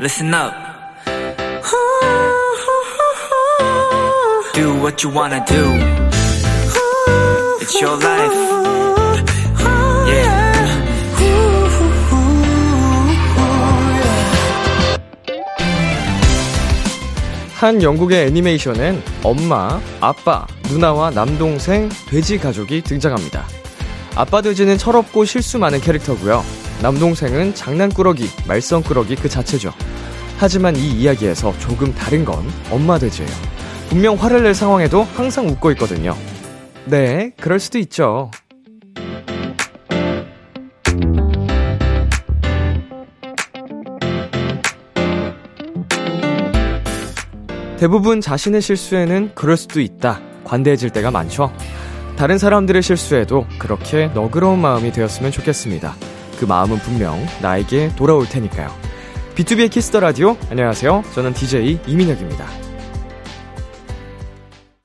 [0.00, 0.52] listen up.
[4.54, 5.64] Do what you wanna do.
[7.60, 8.34] It's your life.
[10.08, 10.36] Yeah.
[17.54, 23.46] 한 영국의 애니메이션엔 엄마, 아빠, 누나와 남동생, 돼지 가족이 등장합니다.
[24.14, 26.44] 아빠 돼지는 철없고 실수 많은 캐릭터고요.
[26.82, 29.72] 남동생은 장난꾸러기, 말썽꾸러기 그 자체죠.
[30.38, 33.30] 하지만 이 이야기에서 조금 다른 건 엄마 돼지예요.
[33.88, 36.14] 분명 화를 낼 상황에도 항상 웃고 있거든요.
[36.84, 38.30] 네, 그럴 수도 있죠.
[47.78, 50.20] 대부분 자신의 실수에는 그럴 수도 있다.
[50.44, 51.52] 관대해질 때가 많죠.
[52.16, 55.94] 다른 사람들의 실수에도 그렇게 너그러운 마음이 되었으면 좋겠습니다.
[56.38, 58.95] 그 마음은 분명 나에게 돌아올 테니까요.
[59.36, 60.34] BTOB의 키스 더 라디오.
[60.48, 61.02] 안녕하세요.
[61.14, 62.46] 저는 DJ 이민혁입니다.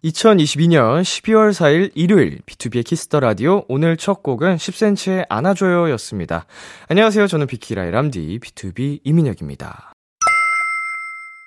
[0.03, 6.47] 2022년 12월 4일 일요일 BTOB의 키스 더 라디오 오늘 첫 곡은 10cm의 안아줘요 였습니다.
[6.89, 7.27] 안녕하세요.
[7.27, 9.93] 저는 비키라의 람디 BTOB 이민혁입니다.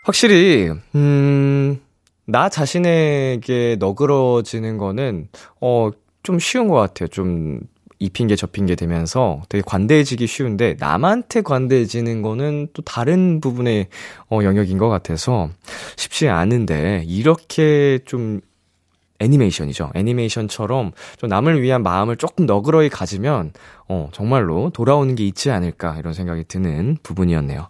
[0.04, 1.80] 확실히 음,
[2.26, 5.28] 나 자신에게 너그러지는 거는
[5.60, 5.90] 어,
[6.22, 7.08] 좀 쉬운 것 같아요.
[7.08, 7.60] 좀
[8.04, 13.86] 이 핑계 저 핑계 되면서 되게 관대해지기 쉬운데 남한테 관대해지는 거는 또 다른 부분의
[14.30, 15.48] 어, 영역인 것 같아서
[15.96, 18.42] 쉽지 않은데 이렇게 좀
[19.20, 19.92] 애니메이션이죠.
[19.94, 23.52] 애니메이션처럼 좀 남을 위한 마음을 조금 너그러이 가지면
[23.88, 27.68] 어, 정말로 돌아오는 게 있지 않을까 이런 생각이 드는 부분이었네요.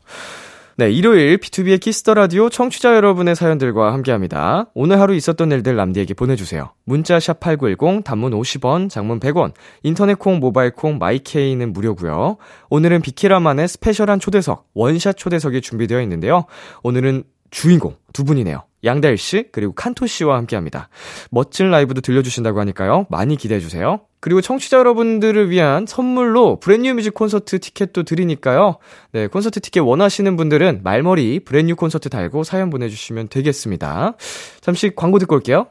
[0.77, 4.67] 네, 일요일 BTOB의 키스 더 라디오 청취자 여러분의 사연들과 함께합니다.
[4.75, 6.73] 오늘 하루 있었던 일들 남디에게 보내주세요.
[6.85, 9.53] 문자 샵 #8910 단문 50원, 장문 100원,
[9.85, 12.39] 인터넷 콩, 모바일 콩, 마이케이는 무료고요.
[12.71, 16.47] 오늘은 비키라만의 special한 초대석, 원샷 초대석이 준비되어 있는데요.
[16.83, 17.23] 오늘은
[17.53, 18.65] 주인공 두 분이네요.
[18.85, 20.89] 양다일 씨 그리고 칸토 씨와 함께 합니다.
[21.31, 23.07] 멋진 라이브도 들려주신다고 하니까요.
[23.09, 24.01] 많이 기대해 주세요.
[24.21, 28.79] 그리고 청취자 여러분들을 위한 선물로 브랜뉴 뮤직 콘서트 티켓도 드리니까요.
[29.13, 34.17] 네, 콘서트 티켓 원하시는 분들은 말머리 브랜뉴 콘서트 달고 사연 보내주시면 되겠습니다.
[34.63, 35.67] 잠시 광고 듣고 올게요.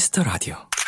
[0.00, 0.79] 키스 더 라디오.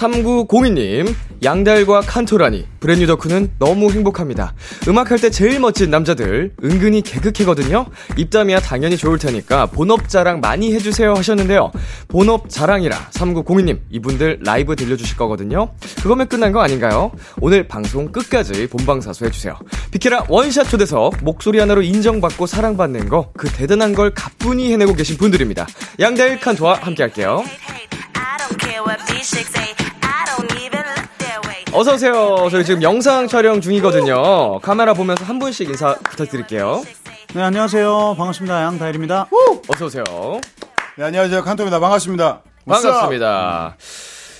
[0.00, 4.54] 삼구공이님 양다일과 칸토라니 브랜뉴 덕후는 너무 행복합니다.
[4.88, 7.84] 음악할 때 제일 멋진 남자들 은근히 개그캐거든요.
[8.16, 11.70] 입담이야 당연히 좋을 테니까 본업 자랑 많이 해주세요 하셨는데요.
[12.08, 15.68] 본업 자랑이라 삼구공이님 이분들 라이브 들려주실 거거든요.
[16.02, 17.12] 그거면 끝난 거 아닌가요?
[17.42, 19.58] 오늘 방송 끝까지 본방사수 해주세요.
[19.90, 25.66] 비키라 원샷 초대석 목소리 하나로 인정받고 사랑받는 거 그 대단한 걸 가뿐히 해내고 계신 분들입니다.
[26.00, 27.44] 양다일 칸토와 함께 할게요.
[28.14, 29.89] I don't care what they say.
[31.72, 32.48] 어서 오세요.
[32.50, 34.58] 저희 지금 영상 촬영 중이거든요.
[34.60, 36.82] 카메라 보면서 한 분씩 인사 부탁드릴게요.
[37.34, 38.14] 네, 안녕하세요.
[38.18, 38.62] 반갑습니다.
[38.62, 39.28] 양다일입니다.
[39.68, 40.04] 어서 오세요.
[40.96, 41.42] 네, 안녕하세요.
[41.42, 41.78] 칸토입니다.
[41.78, 42.42] 반갑습니다.
[42.66, 43.76] 반갑습니다.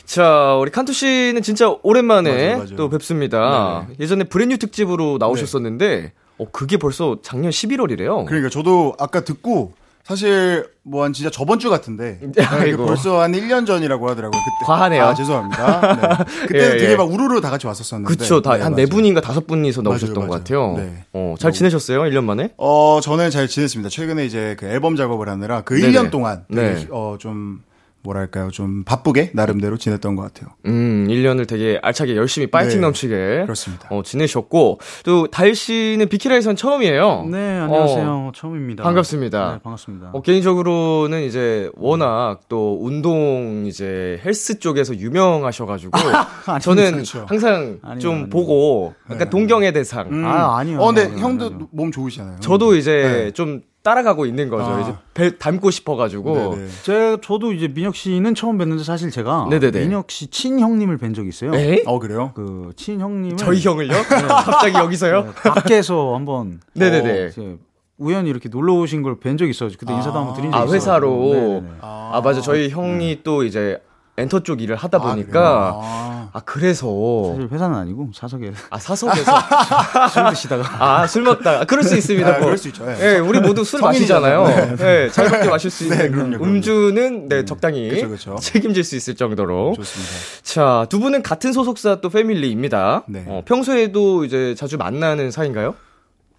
[0.07, 2.77] 자, 우리 칸토 씨는 진짜 오랜만에 맞아요, 맞아요.
[2.77, 3.87] 또 뵙습니다.
[3.89, 3.95] 네.
[4.01, 8.25] 예전에 브랜뉴 특집으로 나오셨었는데, 어, 그게 벌써 작년 11월이래요.
[8.27, 9.73] 그러니까 저도 아까 듣고
[10.11, 12.85] 사실 뭐 한 진짜 저번 주 같은데 네, 아이고.
[12.85, 14.41] 벌써 한 1년 전이라고 하더라고요.
[14.41, 15.05] 그때 과하네요.
[15.05, 16.27] 아, 죄송합니다.
[16.27, 16.47] 네.
[16.49, 16.79] 그때 예, 예.
[16.79, 18.13] 되게 막 우르르 다 같이 왔었었는데.
[18.13, 18.43] 그쵸.
[18.43, 18.87] 다, 네, 한 네.
[18.87, 20.73] 분인가 다섯 분이서 나오셨던 맞아요, 것 맞아요.
[20.75, 20.85] 같아요.
[20.85, 21.05] 네.
[21.13, 22.01] 어, 잘 지내셨어요?
[22.03, 22.51] 1년 만에?
[22.57, 23.89] 어, 저는 잘 지냈습니다.
[23.89, 25.93] 최근에 이제 그 앨범 작업을 하느라 그 네네.
[25.93, 26.89] 1년 동안 네.
[26.91, 27.63] 어, 좀
[28.03, 28.51] 뭐랄까요.
[28.51, 30.55] 좀 바쁘게 나름대로 지냈던 것 같아요.
[30.67, 33.43] 음, 1년을 되게 알차게 열심히 파이팅 네, 넘치게.
[33.43, 33.89] 그렇습니다.
[33.91, 37.27] 어, 지내셨고, 또, 달 씨는 비키라에선 처음이에요.
[37.31, 38.07] 네, 안녕하세요.
[38.09, 38.85] 어, 처음입니다.
[38.85, 39.53] 반갑습니다.
[39.55, 40.11] 네, 반갑습니다.
[40.15, 45.91] 어, 개인적으로는 이제 워낙 또 운동 이제 헬스 쪽에서 유명하셔가지고
[46.63, 47.27] 저는 그렇죠.
[47.29, 48.29] 항상 아니요, 좀 아니요.
[48.31, 50.09] 보고 약간 동경의 대상.
[50.11, 50.25] 음.
[50.25, 50.79] 아, 아니요.
[50.81, 51.69] 어, 근데 아니요, 아니요, 형도 아니요.
[51.73, 52.41] 몸 좋으시잖아요.
[52.41, 52.91] 저도 이제
[53.27, 53.31] 네.
[53.33, 54.65] 좀 따라가고 있는 거죠.
[54.65, 54.81] 아.
[54.81, 56.35] 이제 배- 닮고 싶어가지고.
[56.57, 56.69] 네네.
[56.83, 59.81] 제 저도 이제 민혁 씨는 처음 뵀는데 사실 제가 네네네.
[59.81, 61.55] 민혁 씨 친형님을 뵌 적이 있어요.
[61.55, 61.83] 에?
[61.87, 62.33] 어, 그래요?
[62.35, 63.93] 그 친형님을 저희 형을요?
[64.29, 65.23] 갑자기 여기서요?
[65.25, 67.31] 네, 밖에서 한번 네네네.
[67.39, 67.57] 어,
[67.99, 69.71] 우연히 이렇게 놀러 오신 걸 뵌 적이 있어요.
[69.79, 70.77] 그때 인사도 한번 드린 적이 아, 있어요.
[70.77, 71.33] 회사로.
[71.33, 71.69] 네네네.
[71.81, 72.41] 아, 맞아.
[72.41, 73.81] 저희 형이 또 이제
[74.21, 75.15] 엔터 쪽 일을 하다 그래요?
[75.15, 76.31] 보니까 아.
[76.33, 76.87] 아, 그래서
[77.35, 79.33] 사실 회사는 아니고 사석에 아, 사석에서
[80.13, 81.61] 술 드시다가 아, 술 먹다가.
[81.63, 82.29] 아, 그럴 수 있습니다.
[82.29, 82.41] 아, 뭐.
[82.47, 82.85] 그럴 수 있죠.
[82.89, 83.15] 예.
[83.15, 84.43] 예, 우리 모두 술 성인이잖아요.
[84.43, 84.77] 마시잖아요.
[84.77, 85.11] 네.
[85.11, 86.45] 자유롭게 마실 수 있는 네, 그럼요, 그럼요.
[86.45, 88.37] 음주는 네, 적당히 그쵸, 그쵸.
[88.41, 89.73] 책임질 수 있을 정도로.
[89.77, 90.13] 좋습니다.
[90.43, 93.05] 자, 두 분은 같은 소속사 또 패밀리입니다.
[93.09, 93.25] 네.
[93.27, 95.75] 어, 평소에도 이제 자주 만나는 사이인가요?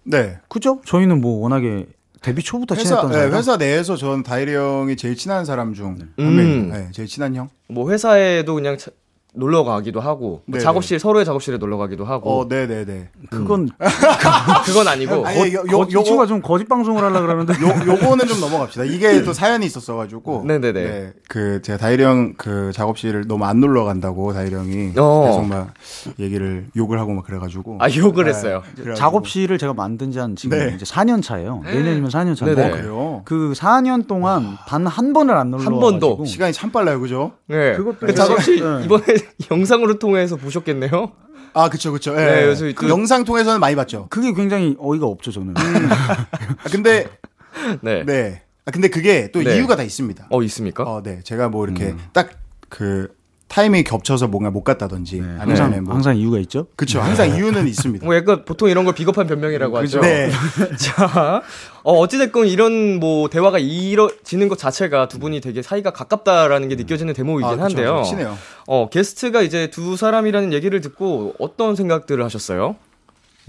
[0.04, 0.38] 네.
[0.48, 0.80] 그죠?
[0.84, 1.86] 저희는 뭐 워낙에
[2.22, 6.12] 데뷔 초부터 회사, 친했던 네, 사이라 회사 내에서 전 다이리 형이 제일 친한 사람 중한
[6.18, 6.36] 음.
[6.36, 6.78] 명입니다.
[6.78, 7.48] 네, 제일 친한 형.
[7.68, 8.90] 뭐 회사에도 그냥 차-
[9.34, 10.62] 놀러 가기도 하고 뭐 네네.
[10.62, 13.08] 작업실 서로의 작업실에 놀러 가기도 하고 어, 네, 네, 네.
[13.30, 13.68] 그건
[14.66, 18.26] 그건 아니고 아니, 요, 요, 거, 이 친구가 좀 거짓 방송을 하려 그러는데 요, 요거는
[18.26, 18.84] 좀 넘어갑시다.
[18.84, 20.44] 이게 또 사연이 있었어 가지고.
[20.46, 20.72] 네네네.
[20.82, 25.26] 네, 그, 제가 다이리 형 그 작업실을 너무 안 놀러 간다고 다이리 형이 어.
[25.26, 25.74] 계속 막
[26.18, 27.78] 얘기를, 욕을 하고 막 그래 가지고.
[27.80, 28.62] 아 욕을 했어요.
[28.74, 28.94] 그래가지고.
[28.94, 30.72] 작업실을 제가 만든 지 한 지금 네.
[30.76, 31.62] 이제 4년 차예요.
[31.64, 32.68] 내년이면 4년 차인데.
[32.68, 33.22] 어, 그래요?
[33.24, 36.06] 그 4년 동안 단 한 번을 안 놀러 한 번도.
[36.10, 37.32] 와가지고 시간이 참 빨라요, 그죠?
[37.46, 37.74] 네.
[37.76, 38.84] 그것도 그 이제- 작업실 네.
[38.84, 39.04] 이번에
[39.50, 41.12] 영상으로 통해서 보셨겠네요.
[41.54, 42.12] 아, 그쵸, 그쵸.
[42.12, 42.24] 예.
[42.24, 44.06] 네, 요새 그 또- 영상 통해서는 많이 봤죠.
[44.10, 45.54] 그게 굉장히 어이가 없죠 저는.
[45.56, 46.26] 아,
[46.70, 47.06] 근데,
[47.82, 48.04] 네.
[48.04, 48.42] 네.
[48.64, 49.56] 아, 근데 그게 또 네.
[49.56, 50.28] 이유가 다 있습니다.
[50.30, 50.84] 어 있습니까?
[50.84, 51.20] 어, 네.
[51.24, 53.08] 제가 뭐 이렇게 딱그
[53.52, 56.68] 타이밍이 겹쳐서 뭔가 못 갔다든지 네, 항상 뭐 항상 이유가 있죠.
[56.74, 57.02] 그쵸.
[57.02, 58.02] 항상 이유는 있습니다.
[58.06, 60.00] 뭐 약간 보통 이런 걸 비겁한 변명이라고 하죠.
[60.00, 60.30] 네.
[60.80, 61.42] 자,
[61.82, 67.12] 어, 어찌됐건 이런 뭐 대화가 이뤄지는 것 자체가 두 분이 되게 사이가 가깝다라는 게 느껴지는
[67.12, 68.02] 대목이긴 아, 한데요.
[68.04, 68.38] 친해요.
[68.66, 72.76] 어, 게스트가 이제 두 사람이라는 얘기를 듣고 어떤 생각들을 하셨어요?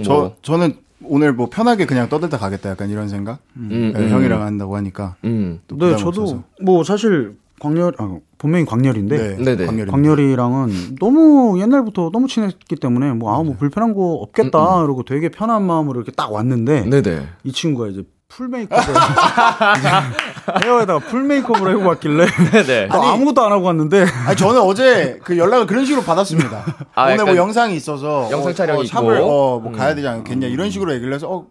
[0.03, 0.75] 저 뭐, 저는
[1.05, 3.39] 오늘 뭐 편하게 그냥 떠들다 가겠다 약간 이런 생각.
[3.55, 4.09] 음, 네, 음.
[4.09, 5.15] 형이랑 한다고 하니까.
[5.23, 5.61] 음.
[5.69, 6.43] 또 네, 저도 없어서.
[6.61, 9.35] 뭐 사실 광렬 아, 본명이 광렬인데 네.
[9.37, 9.65] 네네.
[9.65, 9.91] 광렬입니다.
[9.91, 16.01] 광렬이랑은 너무 옛날부터 너무 친했기 때문에 뭐 아뭐 불편한 거 없겠다 이러고 되게 편한 마음으로
[16.01, 17.25] 이렇게 딱 왔는데 네네.
[17.45, 18.83] 이 친구가 이제 full 메이크업을
[20.65, 22.89] hair에다가 full 메이크업을 하고 왔길래 네네.
[22.91, 26.65] 또 아무것도 안 하고 왔는데 아니 저는 어제 그 연락을 그런 식으로 받았습니다.
[26.95, 29.25] 아, 오늘 뭐 영상이 있어서 영상 어, 촬영이 어, shop을 있고.
[29.25, 31.47] 어뭐 가야 되지 않겠냐 이런 식으로 얘기를 해서 어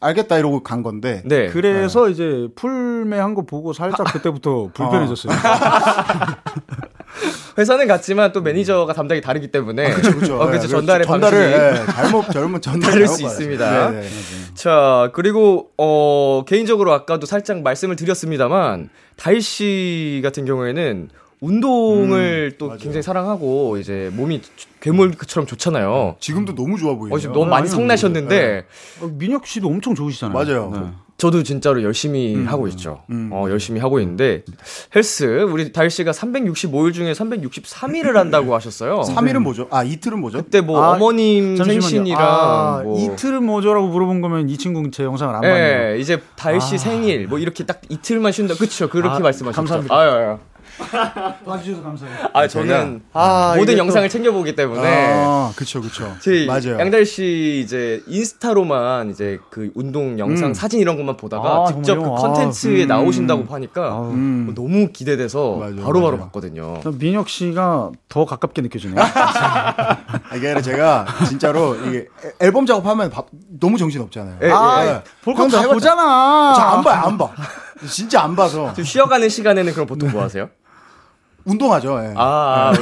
[0.00, 1.22] 알겠다 이러고 간 건데.
[1.26, 1.48] 네.
[1.48, 5.32] 그래서 이제 full메 한거 보고 살짝 그때부터 불편해졌어요.
[7.58, 9.90] 회사는 같지만 또 매니저가 담당이 다르기 때문에.
[9.90, 10.40] 그렇죠, 그렇죠.
[10.40, 10.68] 어, 그렇죠.
[10.68, 11.90] 전달의 전달을 방식이.
[11.90, 13.90] 예, 잘못 잘못 전달 다를 수 있습니다.
[13.90, 14.08] 네, 네.
[14.54, 23.02] 자, 그리고, 어, 개인적으로 아까도 살짝 말씀을 드렸습니다만, 다일 씨 같은 경우에는 운동을 또 굉장히
[23.02, 24.40] 사랑하고, 이제 몸이
[24.80, 26.16] 괴물처럼 좋잖아요.
[26.20, 27.14] 지금도 너무 좋아 보이네요.
[27.14, 28.66] 어, 지금 너무 많이 아니요, 성나셨는데,
[29.02, 30.34] 어, 민혁 씨도 엄청 좋으시잖아요.
[30.34, 30.70] 맞아요.
[30.72, 30.80] 네.
[31.20, 33.02] 저도 진짜로 열심히 하고 있죠.
[33.30, 34.42] 어, 열심히 하고 있는데,
[34.96, 39.02] 헬스, 우리 다일 씨가 365일 중에 363일을 한다고 하셨어요.
[39.02, 39.68] 3일은 뭐죠?
[39.70, 40.38] 아 이틀은 뭐죠?
[40.38, 41.80] 그때 뭐 아, 어머님 잠시만요.
[41.82, 45.92] 생신이랑 아, 뭐 이틀은 뭐죠라고 물어본 거면 이 친구 제 영상을 안 봤네요.
[45.92, 48.54] 예, 이제 다일 씨 생일 뭐 이렇게 딱 이틀만 쉰다.
[48.54, 48.88] 그쵸?
[48.88, 49.56] 그렇게 아, 말씀하셨죠.
[49.56, 49.94] 감사합니다.
[49.94, 50.38] 아유, 아유.
[51.46, 52.16] 봐주셔서 감사해요.
[52.32, 54.88] 아, 저는 아, 모든 이게 영상을 챙겨보기 때문에
[55.24, 56.14] 아 그쵸 그쵸.
[56.20, 56.78] 저희 맞아요.
[56.78, 60.54] 양달 씨 이제 인스타로만 이제 그 운동 영상 음.
[60.54, 62.14] 사진 이런 것만 보다가 아, 직접 그 정말요?
[62.14, 62.88] 아, 컨텐츠에 음.
[62.88, 64.42] 나오신다고 하니까 음.
[64.46, 66.18] 뭐 너무 기대돼서 바로바로 맞아요.
[66.26, 66.80] 봤거든요.
[66.82, 69.00] 또 민혁 씨가 더 가깝게 느껴지네요.
[69.04, 69.96] 아,
[70.36, 73.26] 이게 아니라 제가 진짜로 이게 애- 앨범 작업하면 밥-
[73.60, 74.38] 너무 정신 없잖아요.
[74.42, 75.02] 예, 아, 예.
[75.22, 76.54] 볼거 다 보잖아.
[76.56, 77.30] 저안 봐요 안 봐.
[77.88, 80.50] 진짜 안 봐서 좀 쉬어가는 시간에는 그럼 보통 뭐 하세요?
[81.50, 81.98] 운동하죠.
[82.04, 82.14] 예.
[82.16, 82.72] 아,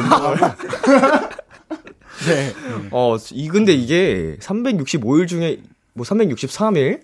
[2.27, 2.53] 네.
[2.91, 5.59] 어, 이 근데 이게 365일 중에
[5.95, 7.01] 뭐 363일?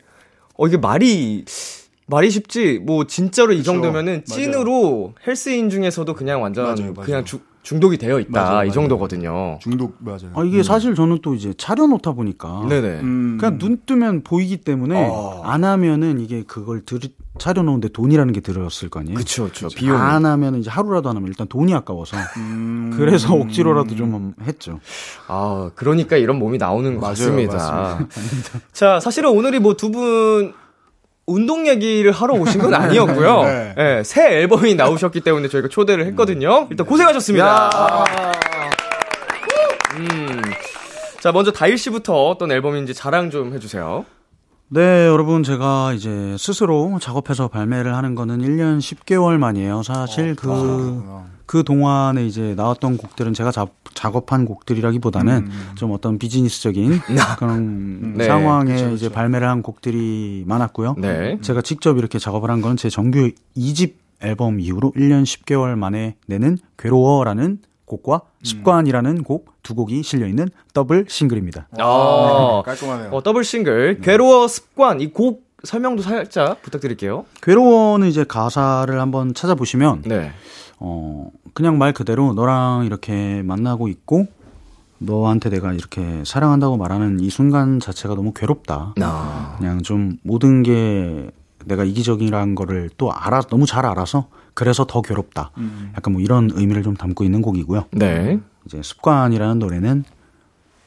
[0.56, 1.44] 어 이게 말이
[2.06, 2.80] 말이 쉽지.
[2.82, 3.72] 뭐 진짜로 이 그쵸.
[3.72, 4.40] 정도면은 맞아요.
[4.42, 6.94] 찐으로 헬스인 중에서도 그냥 완전 맞아요, 맞아요.
[7.06, 8.30] 그냥 주- 중독이 되어 있다.
[8.30, 8.70] 맞아요, 이 맞아요.
[8.70, 9.58] 정도거든요.
[9.60, 10.30] 중독 맞아요.
[10.34, 13.00] 아, 이게 사실 저는 또 이제 차려놓다 보니까 네네.
[13.00, 13.38] 음.
[13.40, 15.40] 그냥 눈 뜨면 보이기 때문에 어.
[15.44, 17.00] 안 하면은 이게 그걸 들,
[17.38, 19.16] 차려놓은데 돈이라는 게 들었을 거 아니에요.
[19.16, 19.68] 그쵸, 그쵸.
[19.74, 20.00] 비용.
[20.00, 22.92] 안 하면 이제 하루라도 안 하면 일단 돈이 아까워서 음.
[22.96, 24.78] 그래서 억지로라도 좀 했죠.
[25.26, 28.06] 아, 그러니까 이런 몸이 나오는 것 맞아요, 같습니다.
[28.72, 30.52] 자, 사실은 오늘이 뭐 두 분
[31.26, 33.42] 운동 얘기를 하러 오신 건 아니었고요.
[33.44, 33.74] 네.
[33.78, 36.66] 예, 새 앨범이 나오셨기 때문에 저희가 초대를 했거든요.
[36.70, 38.04] 일단 고생하셨습니다.
[39.96, 40.42] 음.
[41.20, 44.04] 자, 먼저 다일 씨부터 어떤 앨범인지 자랑 좀 해주세요.
[44.68, 49.82] 네, 여러분 제가 이제 스스로 작업해서 발매를 하는 거는 1년 10개월 만이에요.
[49.82, 50.48] 사실 그
[51.46, 57.00] 그 동안에 이제 나왔던 곡들은 제가 자- 작업한 곡들이라기보다는 좀 어떤 비즈니스적인
[57.38, 60.94] 그런 네, 상황에 이제 발매를 한 곡들이 많았고요.
[60.98, 61.38] 네.
[61.42, 66.56] 제가 직접 이렇게 작업을 한 건 제 정규 2집 앨범 이후로 1년 10개월 만에 내는
[66.78, 71.68] 괴로워라는 곡과 습관이라는 곡 두 곡이 실려 있는 더블 싱글입니다.
[71.78, 73.10] 아, 깔끔하네요.
[73.12, 77.24] 어, 더블 싱글, 괴로워 습관, 이 곡 설명도 살짝 부탁드릴게요.
[77.42, 80.32] 괴로워는 이제 가사를 한번 찾아보시면 네.
[80.78, 84.26] 어 그냥 말 그대로 너랑 이렇게 만나고 있고
[84.98, 88.94] 너한테 내가 이렇게 사랑한다고 말하는 이 순간 자체가 너무 괴롭다.
[89.00, 89.56] 아.
[89.58, 91.30] 그냥 좀 모든 게
[91.64, 95.50] 내가 이기적이라는 거를 또 알아 너무 잘 알아서 그래서 더 괴롭다.
[95.96, 97.86] 약간 뭐 이런 의미를 좀 담고 있는 곡이고요.
[97.92, 98.38] 네.
[98.66, 100.04] 이제 습관이라는 노래는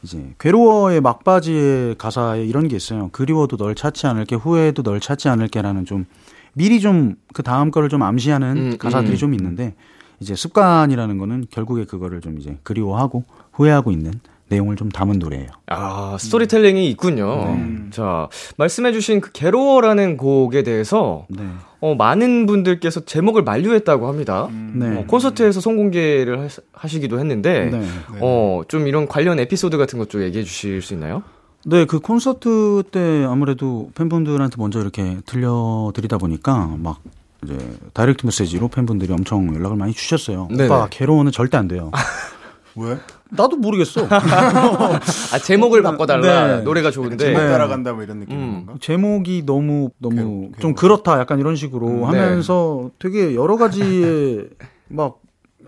[0.03, 3.09] 이제 괴로워의 막바지의 가사에 이런 게 있어요.
[3.11, 6.05] 그리워도 널 찾지 않을게, 후회해도 널 찾지 않을게라는 좀
[6.53, 9.17] 미리 좀 그 다음 거를 좀 암시하는 음, 가사들이 음.
[9.17, 9.75] 좀 있는데
[10.19, 14.11] 이제 습관이라는 거는 결국에 그거를 좀 이제 그리워하고 후회하고 있는
[14.49, 15.49] 내용을 좀 담은 노래예요.
[15.67, 17.57] 아, 스토리텔링이 있군요.
[17.91, 21.43] 자, 말씀해주신 그 괴로워라는 곡에 대해서 네.
[21.81, 24.47] 어, 많은 분들께서 제목을 만류했다고 합니다.
[24.73, 24.97] 네.
[24.97, 27.81] 어, 콘서트에서 성공개를 하, 시기도 했는데, 네.
[28.21, 31.23] 어, 좀 이런 관련 에피소드 같은 것 좀 얘기해 주실 수 있나요?
[31.65, 37.01] 네, 그 콘서트 때 아무래도 팬분들한테 먼저 이렇게 들려드리다 보니까 막
[37.43, 37.57] 이제
[37.93, 40.47] 다이렉트 메시지로 팬분들이 엄청 연락을 많이 주셨어요.
[40.49, 40.65] 네네.
[40.65, 41.91] 오빠 괴로워는 절대 안 돼요.
[42.77, 42.97] 왜?
[43.31, 44.07] 나도 모르겠어.
[44.09, 46.57] 아, 제목을 바꿔달라.
[46.57, 46.61] 네.
[46.63, 47.17] 노래가 좋은데.
[47.17, 47.47] 제목 네.
[47.49, 48.53] 따라간다 뭐 이런 느낌인 음.
[48.65, 48.73] 건가?
[48.81, 50.75] 제목이 너무 너무 괴로- 좀 괴로워.
[50.75, 54.49] 그렇다 약간 이런 식으로 음, 하면서 되게 여러 가지의
[54.87, 55.17] 막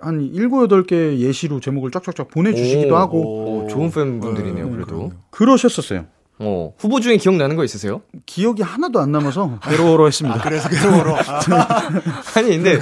[0.02, 5.12] 한 일곱 여덟 개 예시로 제목을 쫙쫙쫙 보내주시기도 오, 하고 오, 좋은 팬분들이네요, 네, 그래도.
[5.30, 6.06] 그러셨었어요.
[6.42, 8.02] 어, 후보 중에 기억나는 거 있으세요?
[8.26, 10.42] 기억이 하나도 안 남아서 괴로워로 했습니다.
[10.42, 11.18] 그래서 괴로워로.
[11.18, 11.20] 아,
[12.36, 12.80] 아니, 근데,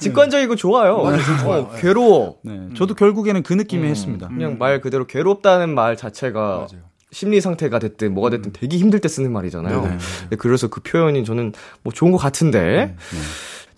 [0.00, 1.04] 직관적이고 좋아요.
[1.42, 1.60] 좋아요.
[1.60, 2.38] 어, 괴로워.
[2.42, 3.88] 네, 저도 결국에는 그 느낌이 음.
[3.88, 4.26] 했습니다.
[4.28, 6.88] 그냥 말 그대로 괴롭다는 말 자체가 맞아요.
[7.10, 9.80] 심리 상태가 됐든 뭐가 됐든 되게 힘들 때 쓰는 말이잖아요.
[9.82, 9.98] 네네.
[10.30, 11.52] 네, 그래서 그 표현이 저는
[11.82, 12.96] 뭐 좋은 것 같은데.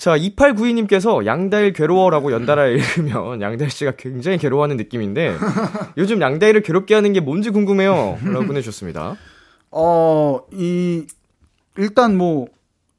[0.00, 5.34] 자, 2892님께서 양다일 괴로워라고 연달아 읽으면 양다일 씨가 굉장히 괴로워하는 느낌인데
[5.98, 8.16] 요즘 양다일을 괴롭게 하는 게 뭔지 궁금해요.
[8.24, 9.18] 라고 보내주셨습니다.
[9.70, 11.06] 어, 이,
[11.76, 12.48] 일단 뭐,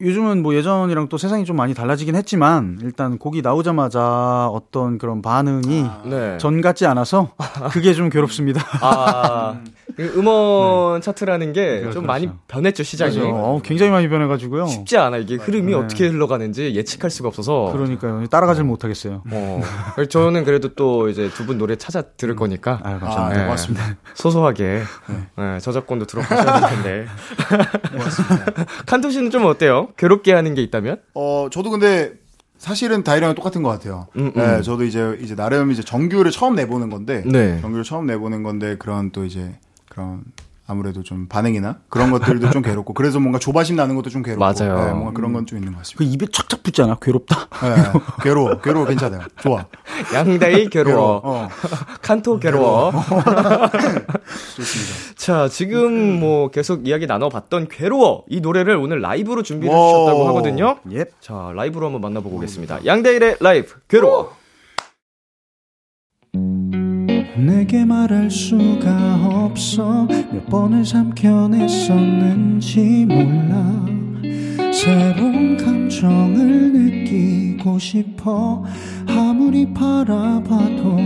[0.01, 5.85] 요즘은 뭐 예전이랑 또 세상이 좀 많이 달라지긴 했지만, 일단 곡이 나오자마자 어떤 그런 반응이
[6.05, 6.37] 네.
[6.39, 7.31] 전 같지 않아서,
[7.71, 8.61] 그게 좀 괴롭습니다.
[8.81, 9.59] 아,
[9.95, 12.01] 그 음원 차트라는 게좀 그렇죠.
[12.01, 13.13] 많이 변했죠, 시장이.
[13.15, 14.65] 그래서, 어, 굉장히 많이 변해가지고요.
[14.67, 15.17] 쉽지 않아.
[15.17, 15.77] 이게 흐름이 네.
[15.77, 17.69] 어떻게 흘러가는지 예측할 수가 없어서.
[17.73, 18.25] 그러니까요.
[18.27, 19.21] 따라가질 못하겠어요.
[19.29, 19.61] 어.
[20.09, 22.79] 저는 그래도 또 이제 두 분 노래 찾아 들을 거니까.
[22.83, 23.37] 아유, 아, 감사합니다.
[23.39, 23.95] 네, 고맙습니다.
[24.13, 24.81] 소소하게
[25.37, 27.05] 네, 저작권도 들어가셔야 될 텐데.
[28.85, 29.89] 칸토 씨는 좀 어때요?
[29.97, 31.01] 괴롭게 하는 게 있다면?
[31.13, 32.13] 어, 저도 근데
[32.57, 34.07] 사실은 다이랑 똑같은 것 같아요.
[34.17, 34.61] 음, 네, 음.
[34.61, 37.59] 저도 이제 이제 나름 이제 정규를 처음 내보는 건데, 네.
[37.61, 39.51] 정규를 처음 내보는 건데 그런 또 이제
[39.89, 40.23] 그런
[40.67, 44.85] 아무래도 좀 반응이나 그런 것들도 좀 괴롭고 그래서 뭔가 조바심 나는 것도 좀 괴롭고 맞아요.
[44.85, 46.13] 네, 뭔가 그런 건 좀 있는 것그 같습니다.
[46.15, 46.97] 입에 착착 붙지 않아?
[47.01, 47.47] 괴롭다?
[47.49, 49.21] 네, 괴로워, 괴로워 괜찮아요.
[49.41, 49.65] 좋아.
[50.13, 51.21] 양다일 괴로워.
[51.23, 51.49] 어,
[52.01, 52.91] 칸토 괴로워.
[54.55, 55.15] 좋습니다.
[55.15, 58.23] 자, 지금 뭐 계속 이야기 나눠봤던 괴로워.
[58.29, 59.87] 이 노래를 오늘 라이브로 준비를 와우.
[59.87, 60.77] 해주셨다고 하거든요.
[60.93, 61.05] 예.
[61.19, 62.85] 자, 라이브로 한번 만나보고 오겠습니다.
[62.85, 64.33] 양다일의 라이브, 괴로워.
[67.45, 70.05] 내게 말할 수가 없어.
[70.31, 73.85] 몇 번을 삼켜냈었는지 몰라.
[74.71, 78.63] 새로운 감정을 느끼고 싶어.
[79.07, 80.97] 아무리 바라봐도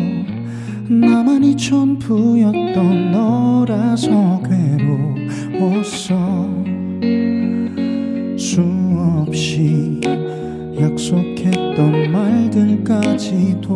[0.90, 4.42] 나만이 전부였던 너라서
[5.58, 6.54] 괴로웠어.
[8.38, 10.02] 수없이
[10.80, 13.68] 약속했던 말들까지도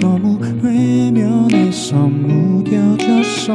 [0.00, 3.52] 너무 외면해서 무뎌졌어.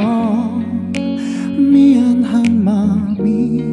[1.57, 3.63] 미안한 마음이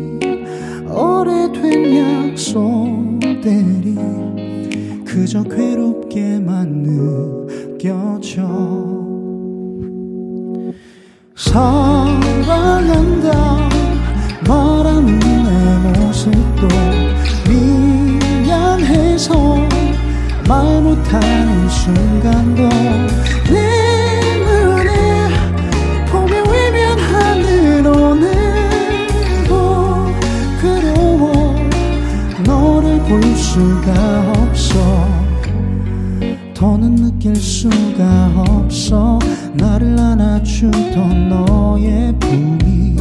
[0.89, 3.97] 오래된 약속들이
[5.05, 6.83] 그저 괴롭게만
[7.79, 8.43] 느껴져.
[11.35, 13.29] 사랑한다
[14.47, 16.69] 말하는 내 모습도
[20.47, 22.69] 말 못하는 순간도
[23.51, 25.29] 내 눈에
[26.11, 29.51] 보며 외면하는 오늘도
[30.61, 31.55] 괴로워.
[32.45, 35.09] 너를 볼 수가 없어.
[36.53, 39.19] 더는 느낄 수가 없어.
[39.55, 42.97] 나를 안아주던 너의 품이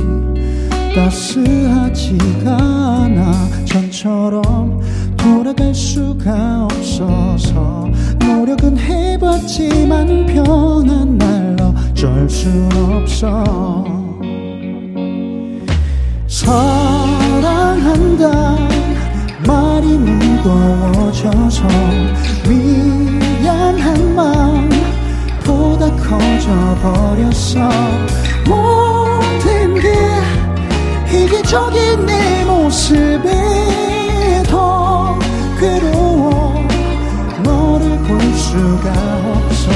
[0.95, 3.33] 따스하지가 않아.
[3.65, 4.82] 전처럼
[5.23, 7.89] 돌아갈 수가 없어서
[8.19, 13.41] 노력은 해봤지만 변한 날 어쩔 순 없어.
[16.27, 18.27] 사랑한다
[19.47, 21.63] 말이 무거워져서
[22.49, 24.69] 미안한 마음
[25.45, 27.69] 보다 커져버렸어.
[28.45, 29.87] 모든 게
[31.17, 33.23] 이기적인 내 모습
[35.59, 36.53] 괴로워.
[37.43, 38.91] 너를 볼 수가
[39.35, 39.71] 없어.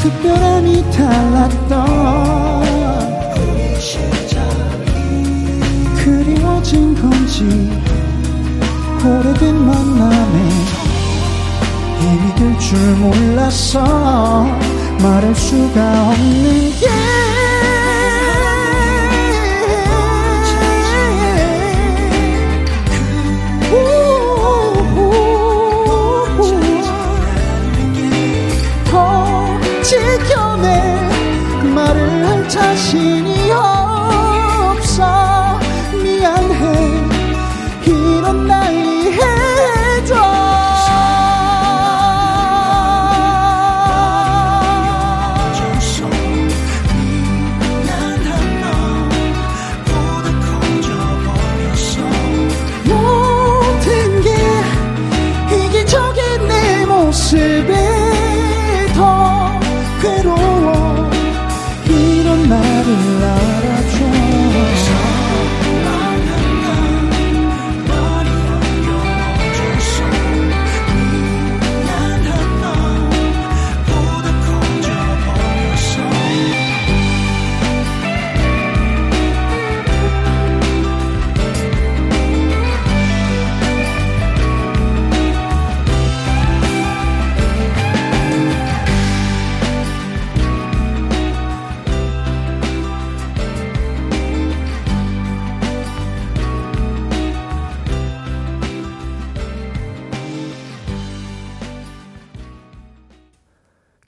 [0.00, 1.72] 특별함이 달랐던
[3.36, 5.60] 우리 시절이
[6.04, 7.70] 그리워진 건지
[9.04, 10.50] 오래된 만남에
[12.00, 14.44] 힘이 들 줄 몰랐어
[15.02, 16.88] 말할 수가 없는 게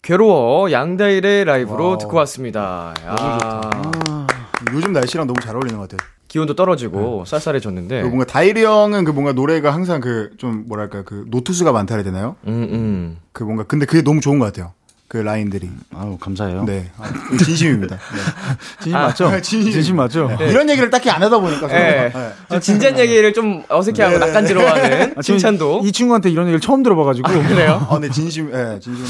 [0.07, 1.99] 괴로워 양다일의 라이브로 와우.
[1.99, 2.95] 듣고 왔습니다.
[3.05, 4.27] 야,
[4.73, 6.09] 요즘 날씨랑 너무 잘 어울리는 것 같아요.
[6.29, 8.03] 기온도 떨어지고 쌀쌀해졌는데.
[8.03, 12.05] 그 뭔가 다일이 형은 그 뭔가 노래가 항상 그 좀 뭐랄까 그 노투수가 많다 해야
[12.05, 12.37] 되나요?
[12.47, 13.19] 음, 음.
[13.33, 14.75] 그 뭔가 근데 그게 너무 좋은 것 같아요.
[15.09, 15.71] 그 라인들이.
[15.95, 16.65] 아우 감사해요.
[16.65, 16.91] 네.
[16.99, 17.05] 아,
[17.45, 17.97] 진심입니다.
[17.97, 18.03] 네.
[18.83, 19.41] 진심 맞죠?
[19.41, 19.73] 진심.
[19.73, 20.31] 진심 맞죠?
[20.41, 21.69] 이런 얘기를 딱히 안 하다 보니까.
[21.69, 22.11] 네.
[22.13, 22.33] 네.
[22.51, 24.27] 좀 진지한 얘기를 좀 어색해하고 네.
[24.27, 25.83] 낯간지러워하는 아, 칭찬도.
[25.85, 27.87] 이 친구한테 이런 얘기를 처음 들어봐가지고 그래요?
[27.89, 29.05] 아, 네, 진심, 예, 진심.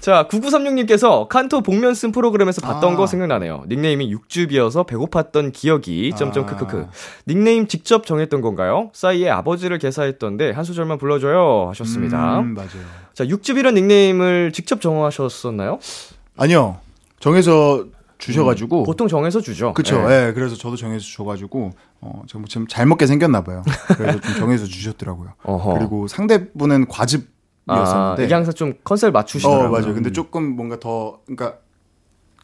[0.00, 2.96] 자, 9936님께서 칸토 복면 쓴 프로그램에서 봤던 아.
[2.96, 3.64] 거 생각나네요.
[3.68, 6.16] 닉네임이 육즙이어서 배고팠던 기억이, 아.
[6.16, 6.86] 점점 크크크.
[7.28, 8.90] 닉네임 직접 정했던 건가요?
[8.94, 11.68] 싸이의 아버지를 개사했던데 한 소절만 불러줘요.
[11.70, 12.40] 하셨습니다.
[12.40, 13.01] 음, 맞아요.
[13.14, 15.78] 자, 육즙이란 닉네임을 직접 정하셨었나요?
[16.36, 16.78] 아니요.
[17.20, 17.84] 정해서
[18.18, 18.84] 주셔가지고.
[18.84, 19.72] 보통 정해서 주죠.
[19.74, 19.96] 그쵸.
[20.08, 20.28] 예.
[20.28, 23.62] 예, 그래서 저도 정해서 줘가지고, 어, 좀, 좀잘 먹게 생겼나 봐요.
[23.96, 25.32] 그래서 좀 정해서 주셨더라고요.
[25.42, 25.74] 어허.
[25.74, 27.28] 그리고 상대분은 아, 과즙
[27.68, 28.24] 이었었는데.
[28.24, 29.68] 이게 항상 좀 컨셉 맞추시더라고요.
[29.68, 29.94] 어, 맞아요.
[29.94, 31.58] 근데 조금 뭔가 더, 그러니까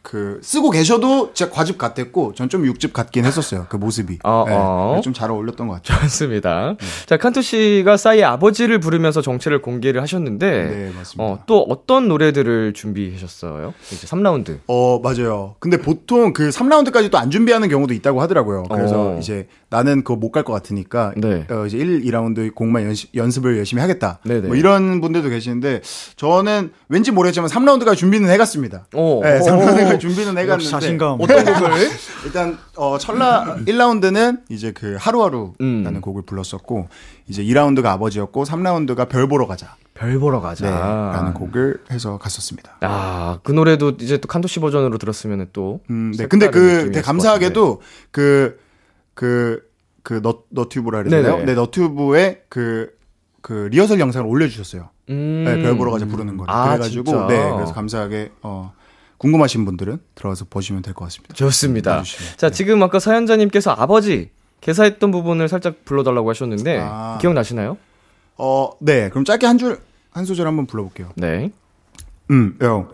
[0.08, 3.66] 그 쓰고 계셔도 진짜 과즙 같았고, 전 좀 육즙 같긴 했었어요.
[3.68, 4.20] 그 모습이.
[4.24, 5.00] 어, 어.
[5.04, 6.00] 좀잘 어울렸던 것 같아요.
[6.08, 6.76] 좋습니다.
[6.80, 6.86] 네.
[7.04, 11.22] 자, 칸토 씨가 싸이의 아버지를 부르면서 정체를 공개를 하셨는데, 네, 맞습니다.
[11.22, 13.74] 어, 또 어떤 노래들을 준비하셨어요?
[13.92, 14.60] 이제 3라운드.
[14.66, 15.56] 어, 맞아요.
[15.58, 18.62] 근데 보통 그 3라운드까지 또 안 준비하는 경우도 있다고 하더라고요.
[18.70, 19.18] 그래서 어.
[19.18, 21.46] 이제 나는 그거 못 갈 것 같으니까 네.
[21.50, 24.20] 어, 이제 1, 2라운드 곡만 연습, 연습을 열심히 하겠다.
[24.24, 24.46] 네네.
[24.46, 25.82] 뭐 이런 분들도 계시는데
[26.16, 28.86] 저는 왠지 모르겠지만 3라운드까지 준비는 해갔습니다.
[28.94, 29.20] 오.
[29.22, 29.44] 네, 오.
[29.44, 31.18] 3라운드까지 준비는 해갔는데 역시 자신감.
[31.20, 31.90] 어떤 곡을?
[32.24, 36.00] 일단 어 첫라 1라운드는 이제 그 하루하루라는 음.
[36.00, 36.88] 곡을 불렀었고
[37.26, 39.76] 이제 2라운드가 아버지였고 3라운드가 별 보러 가자.
[39.98, 40.64] 별 보러 가자.
[40.64, 42.76] 네, 라는 곡을 해서 갔었습니다.
[42.82, 45.80] 아, 그 노래도 이제 또 칸토 씨 버전으로 들었으면 또.
[45.90, 46.26] 음, 네.
[46.26, 47.82] 근데 그 되게 것 감사하게도
[48.12, 48.60] 그,
[49.14, 49.68] 그,
[50.04, 51.34] 그, 너, 너튜브라 그러나요?
[51.38, 51.44] 네네.
[51.46, 52.90] 네, 너튜브에 그,
[53.42, 54.88] 그 리허설 영상을 올려주셨어요.
[55.10, 55.44] 음.
[55.44, 56.54] 네, 별 보러 가자 부르는 거를.
[56.54, 57.26] 아, 그래가지고, 진짜?
[57.26, 58.72] 네, 그래서 감사하게, 어,
[59.18, 61.34] 궁금하신 분들은 들어가서 보시면 될 것 같습니다.
[61.34, 61.96] 좋습니다.
[61.98, 62.32] 봐주시면.
[62.36, 67.18] 자, 지금 아까 사연자님께서 아버지 개사했던 부분을 살짝 불러달라고 하셨는데, 아.
[67.20, 67.76] 기억나시나요?
[68.36, 69.08] 어, 네.
[69.10, 71.10] 그럼 짧게 한 줄, 한 소절 한번 불러볼게요.
[71.16, 71.50] 네.
[72.30, 72.88] 음, 요.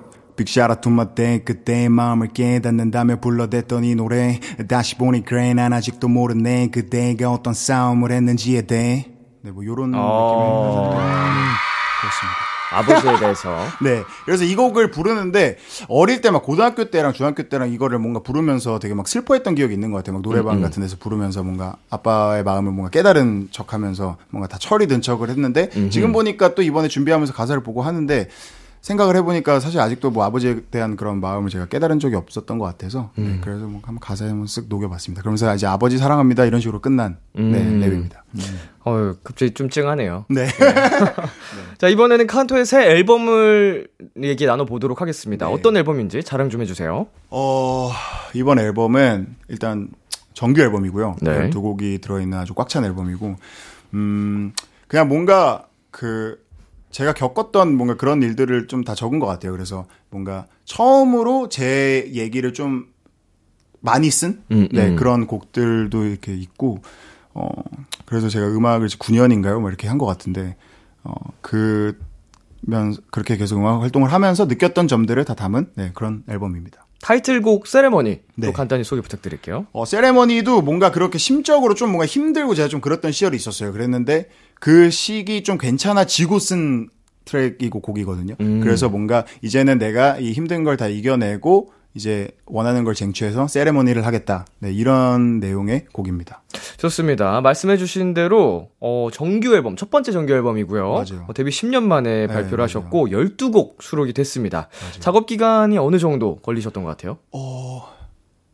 [0.86, 7.30] My day 그때의 마음을 깨닫는다며 불러댔던 이 노래 다시 보니 그래 난 아직도 모르네 그대가
[7.30, 9.06] 어떤 싸움을 했는지에 대해
[9.42, 9.98] 네, 뭐 요런 어.
[9.98, 10.50] 느낌의
[10.98, 11.50] 가사인데
[12.00, 12.53] 그렇습니다.
[12.72, 13.56] 아버지에 대해서.
[13.82, 14.02] 네.
[14.24, 18.94] 그래서 이 곡을 부르는데 어릴 때 막 고등학교 때랑 중학교 때랑 이거를 뭔가 부르면서 되게
[18.94, 20.14] 막 슬퍼했던 기억이 있는 것 같아요.
[20.14, 25.00] 막 노래방 같은 데서 부르면서 뭔가 아빠의 마음을 뭔가 깨달은 척하면서 뭔가 다 철이 든
[25.00, 28.28] 척을 했는데 지금 보니까 또 이번에 준비하면서 가사를 보고 하는데
[28.84, 33.12] 생각을 해보니까 사실 아직도 뭐 아버지에 대한 그런 마음을 제가 깨달은 적이 없었던 것 같아서
[33.16, 35.22] 네, 그래서 뭐 한번 가사에 한번 쓱 녹여봤습니다.
[35.22, 37.80] 그러면서 이제 아버지 사랑합니다 이런 식으로 끝난 네, 음.
[37.80, 38.18] 랩입니다.
[38.84, 40.26] 어 갑자기 좀 찡하네요.
[40.28, 40.46] 네.
[41.78, 43.88] 자, 이번에는 칸토의 새 앨범을
[44.22, 45.46] 얘기 나눠보도록 하겠습니다.
[45.46, 45.52] 네.
[45.54, 47.06] 어떤 앨범인지 자랑 좀 해주세요.
[47.30, 47.90] 어,
[48.34, 49.88] 이번 앨범은 일단
[50.34, 51.16] 정규 앨범이고요.
[51.22, 51.48] 네.
[51.50, 53.36] 두 곡이 들어있는 아주 꽉 찬 앨범이고,
[53.94, 54.52] 음,
[54.88, 56.43] 그냥 뭔가 그,
[56.94, 59.52] 제가 겪었던 뭔가 그런 일들을 좀 다 적은 것 같아요.
[59.52, 62.86] 그래서 뭔가 처음으로 제 얘기를 좀
[63.80, 64.96] 많이 쓴 음, 네, 음.
[64.96, 66.78] 그런 곡들도 이렇게 있고
[67.34, 67.48] 어
[68.06, 69.60] 그래서 제가 음악을 9년인가요?
[69.60, 70.56] 뭐 이렇게 한 것 같은데
[71.02, 71.98] 어그
[72.62, 76.83] 면 그렇게 계속 음악 활동을 하면서 느꼈던 점들을 다 담은 네, 그런 앨범입니다.
[77.04, 78.52] 타이틀곡 세레머니 또 네.
[78.52, 79.66] 간단히 소개 부탁드릴게요.
[79.72, 83.72] 어, 세레머니도 뭔가 그렇게 심적으로 좀 뭔가 힘들고 제가 좀 그랬던 시절이 있었어요.
[83.72, 86.88] 그랬는데 그 시기 좀 괜찮아지고 쓴
[87.26, 88.36] 트랙이고 곡이거든요.
[88.40, 88.60] 음.
[88.60, 94.46] 그래서 뭔가 이제는 내가 이 힘든 걸 다 이겨내고 이제 원하는 걸 쟁취해서 세레머니를 하겠다.
[94.58, 96.42] 네, 이런 내용의 곡입니다.
[96.76, 97.40] 좋습니다.
[97.40, 100.88] 말씀해 주신 대로 어, 정규 앨범 첫 번째 정규 앨범이고요.
[100.90, 101.24] 맞아요.
[101.28, 102.62] 어, 데뷔 10년 만에 발표를 맞아요.
[102.64, 104.68] 하셨고 12곡 수록이 됐습니다.
[104.98, 107.18] 작업 기간이 어느 정도 걸리셨던 것 같아요?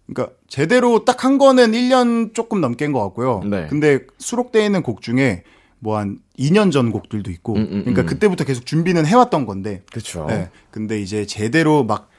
[0.06, 3.42] 그러니까 제대로 딱 한 거는 1년 조금 넘게인 것 같고요.
[3.44, 3.66] 네.
[3.68, 5.44] 근데 수록되어 있는 곡 중에
[5.78, 8.06] 뭐한 2년 전 곡들도 있고, 음, 음, 그러니까 음.
[8.06, 10.26] 그때부터 계속 준비는 해왔던 건데, 그렇죠.
[10.28, 10.50] 네.
[10.70, 12.09] 근데 이제 제대로 막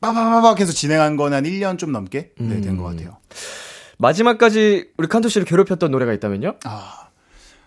[0.00, 2.60] 빠바바박 해서 진행한 건 한 1년 좀 넘게 네, 음.
[2.60, 3.16] 된것 같아요.
[3.98, 6.54] 마지막까지 우리 칸토 씨를 괴롭혔던 노래가 있다면요?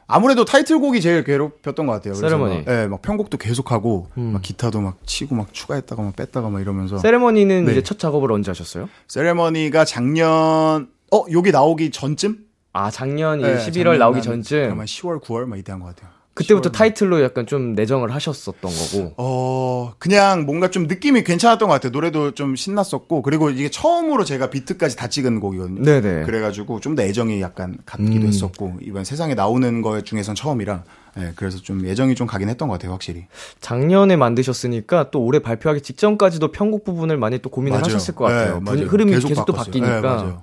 [0.07, 2.13] 아무래도 타이틀곡이 제일 괴롭혔던 것 같아요.
[2.15, 2.55] 세레머니.
[2.57, 4.33] 막, 네, 막 편곡도 계속하고, 음.
[4.33, 6.97] 막 기타도 막 치고 막 추가했다가 막 뺐다가 막 이러면서.
[6.97, 7.71] 세레머니는 네.
[7.71, 8.89] 이제 첫 작업을 언제 하셨어요?
[9.07, 12.45] 세레머니가 작년, 어, 여기 나오기 전쯤?
[12.73, 15.81] 아 작년 이제 네, 11월 작년 나오기 한 전쯤 아마 10월, 9월 막 이때 한
[15.81, 16.11] 것 같아요.
[16.41, 16.73] 그때부터 10월.
[16.73, 19.13] 타이틀로 약간 좀 내정을 하셨었던 거고.
[19.17, 21.91] 어, 그냥 뭔가 좀 느낌이 괜찮았던 것 같아요.
[21.91, 25.81] 노래도 좀 신났었고, 그리고 이게 처음으로 제가 비트까지 다 찍은 곡이거든요.
[25.83, 26.23] 네네.
[26.23, 28.27] 그래가지고 좀 더 애정이 약간 갔기도 음.
[28.27, 30.83] 했었고, 이번 세상에 나오는 거 중에선 처음이라,
[31.15, 33.25] 네, 그래서 좀 애정이 좀 가긴 했던 것 같아요, 확실히.
[33.61, 37.85] 작년에 만드셨으니까 또 올해 발표하기 직전까지도 편곡 부분을 많이 또 고민을 맞아요.
[37.95, 38.45] 하셨을 것 같아요.
[38.45, 38.85] 네, 분- 맞아요.
[38.87, 39.65] 흐름이 계속, 또 바꿨어요.
[39.81, 40.23] 바뀌니까.
[40.23, 40.33] 네.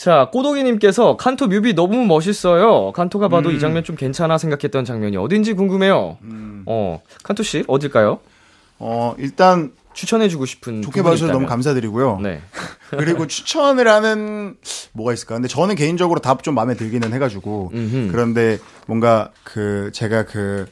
[0.00, 2.90] 자, 꼬독이님께서 칸토 뮤비 너무 멋있어요.
[2.92, 3.54] 칸토가 봐도 음.
[3.54, 6.16] 이 장면 좀 괜찮아 생각했던 장면이 어딘지 궁금해요.
[6.64, 8.18] 어, 칸토 씨 어딜까요?
[8.78, 11.44] 어, 일단, 추천해주고 싶은 좋게 봐주셔서 너무.
[11.44, 12.20] 감사드리고요.
[12.22, 12.40] 네.
[12.96, 14.56] 그리고 추천을 하는,
[14.92, 15.34] 뭐가 있을까?
[15.34, 18.08] 근데 저는 개인적으로 다좀 마음에 들기는 해가지고, 음흠.
[18.10, 20.64] 그런데 뭔가 그, 제가 그,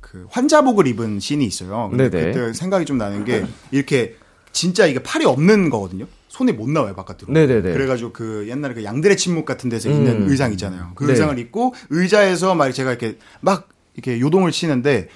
[0.00, 1.88] 그 환자복을 입은 씬이 있어요.
[1.90, 2.32] 근데 네네.
[2.32, 4.14] 그때 생각이 좀 나는 게 이렇게
[4.52, 6.06] 진짜 이게 팔이 없는 거거든요.
[6.28, 7.32] 손이 못 나와요 바깥으로.
[7.32, 7.72] 네네네.
[7.72, 9.94] 그래가지고 그 옛날에 그 양들의 침묵 같은 데서 음.
[9.94, 10.92] 있는 의상 있잖아요.
[10.94, 11.12] 그 네.
[11.12, 15.08] 의상을 입고 의자에서 막 제가 이렇게 막 이렇게 요동을 치는데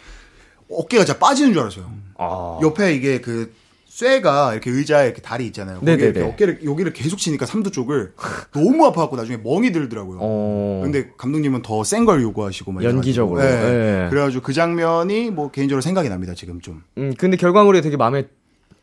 [0.71, 1.92] 어깨가 진짜 빠지는 줄 알았어요.
[2.18, 2.59] 아.
[2.62, 3.53] 옆에 이게 그
[3.87, 5.81] 쇠가 이렇게 의자에 이렇게 다리 있잖아요.
[5.83, 6.03] 네네네.
[6.09, 8.14] 이렇게 어깨를 여기를 계속 치니까 삼두 쪽을
[8.55, 10.18] 너무 아파갖고 나중에 멍이 들더라고요.
[10.21, 10.81] 어.
[10.83, 12.83] 근데 감독님은 더 센 걸 요구하시고 막.
[12.83, 13.40] 연기적으로.
[13.42, 13.51] 네.
[13.51, 14.07] 네.
[14.09, 16.83] 그래가지고 그 장면이 뭐 개인적으로 생각이 납니다 지금 좀.
[16.97, 18.29] 음, 근데 결과물이 되게 마음에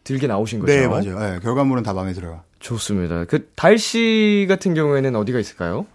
[0.10, 0.74] 들게 나오신 거죠?
[0.74, 1.20] 네 맞아요.
[1.20, 2.42] 네, 결과물은 다 마음에 들어요.
[2.58, 3.26] 좋습니다.
[3.26, 5.86] 그 달씨 같은 경우에는 어디가 있을까요?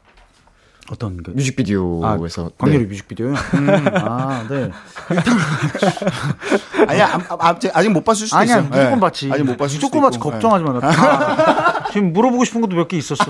[0.91, 2.51] 어떤 그 뮤직비디오에서.
[2.59, 2.89] 광렬이 네.
[2.89, 3.35] 뮤직비디오요?
[3.95, 4.71] 아, 네.
[6.89, 8.69] 아니야 아, 아, 아, 아직 못 봤을 수도 아니야, 있어요.
[8.69, 9.01] 무조건 네.
[9.01, 9.31] 봤지.
[9.33, 10.19] 아직 못 봤을 수도 무조건 봤지.
[10.19, 10.73] 걱정하지 마.
[10.73, 11.85] 나 다.
[11.93, 13.25] 지금 물어보고 싶은 것도 몇 개 있었어.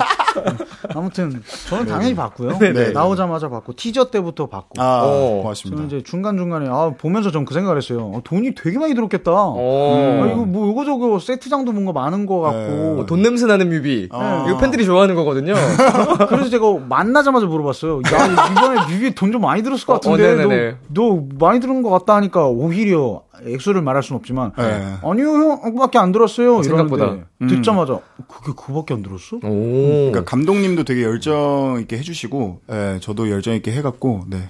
[0.97, 2.59] 아무튼 저는 당연히 봤고요.
[2.59, 2.91] 네.
[2.91, 4.83] 나오자마자 봤고 티저 때부터 봤고.
[4.83, 5.41] 아 어.
[5.43, 5.77] 고맙습니다.
[5.83, 8.11] 저는 이제 중간 중간에 아 보면서 전 그 생각을 했어요.
[8.15, 9.31] 어, 돈이 되게 많이 들었겠다.
[9.31, 10.23] 어.
[10.23, 12.59] 아, 이거 뭐 이거 저거 세트장도 뭔가 많은 것 같고.
[12.59, 13.01] 네.
[13.03, 14.09] 어, 돈 냄새 나는 뮤비.
[14.11, 14.47] 어.
[14.49, 15.53] 이거 팬들이 좋아하는 거거든요.
[16.31, 18.03] 그래서 제가 만나자마자 물어봤어요.
[18.13, 20.79] 야 이번에 뮤비 돈좀 많이 들었을 것 어, 같은데 어.
[20.89, 24.97] 너, 너 많이 들은 것 같다 하니까 오히려 액수를 말할 수는 없지만 네.
[25.03, 26.63] 아니요 형 밖에 안 들었어요.
[26.63, 27.05] 생각보다.
[27.05, 29.37] 이러는데 듣자마자 그게 그밖에 안 들었어?
[29.37, 30.11] 오.
[30.11, 34.49] 그러니까 감독님도 되게 열정 있게 해주시고, 예, 저도 열정 있게 해갖고, 네.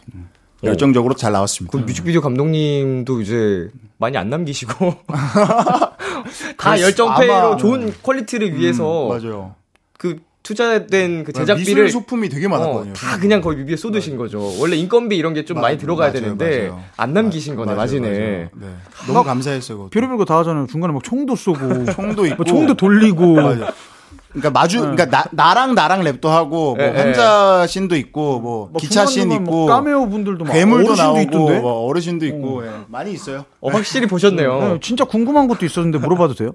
[0.62, 1.76] 열정적으로 잘 나왔습니다.
[1.76, 4.94] 그 뮤직비디오 감독님도 이제 많이 안 남기시고
[6.56, 9.54] 다 열정페이로 좋은 quality를 위해서 음, 맞아요.
[9.98, 12.92] 그 투자된 그 미술 제작비를 소품이 되게 어, 많았거든요.
[12.92, 14.40] 다 그냥 거의 뮤비에 쏟으신 거죠.
[14.60, 16.82] 원래 인건비 이런 게 좀 많이 맞- 들어가야 맞아요, 되는데 맞아요.
[16.96, 18.08] 안 남기신 맞- 거네 마지네.
[18.08, 18.48] 맞아요.
[18.60, 18.66] 네.
[19.08, 19.88] 너무 감사했어요.
[19.88, 20.66] 별의별 거 다 하잖아요.
[20.68, 21.58] 중간에 막 총도 쏘고
[21.92, 22.36] 총도 있고.
[22.36, 23.36] 뭐 총도 돌리고.
[24.34, 26.98] 그러니까 마주, 그러니까 나, 나랑 나랑 랩도 하고, 뭐 예, 예.
[26.98, 31.20] 환자 씬도 있고, 뭐 뭐 기차 씬 중간중간 있고, 뭐 까메오 분들도 막 괴물도 나오고,
[31.20, 31.60] 있던데.
[31.60, 32.70] 뭐 어르신도 있고, 예.
[32.88, 33.44] 많이 있어요.
[33.60, 34.60] 어, 확실히 보셨네요.
[34.60, 36.50] 네, 진짜 궁금한 것도 있었는데 물어봐도 돼요?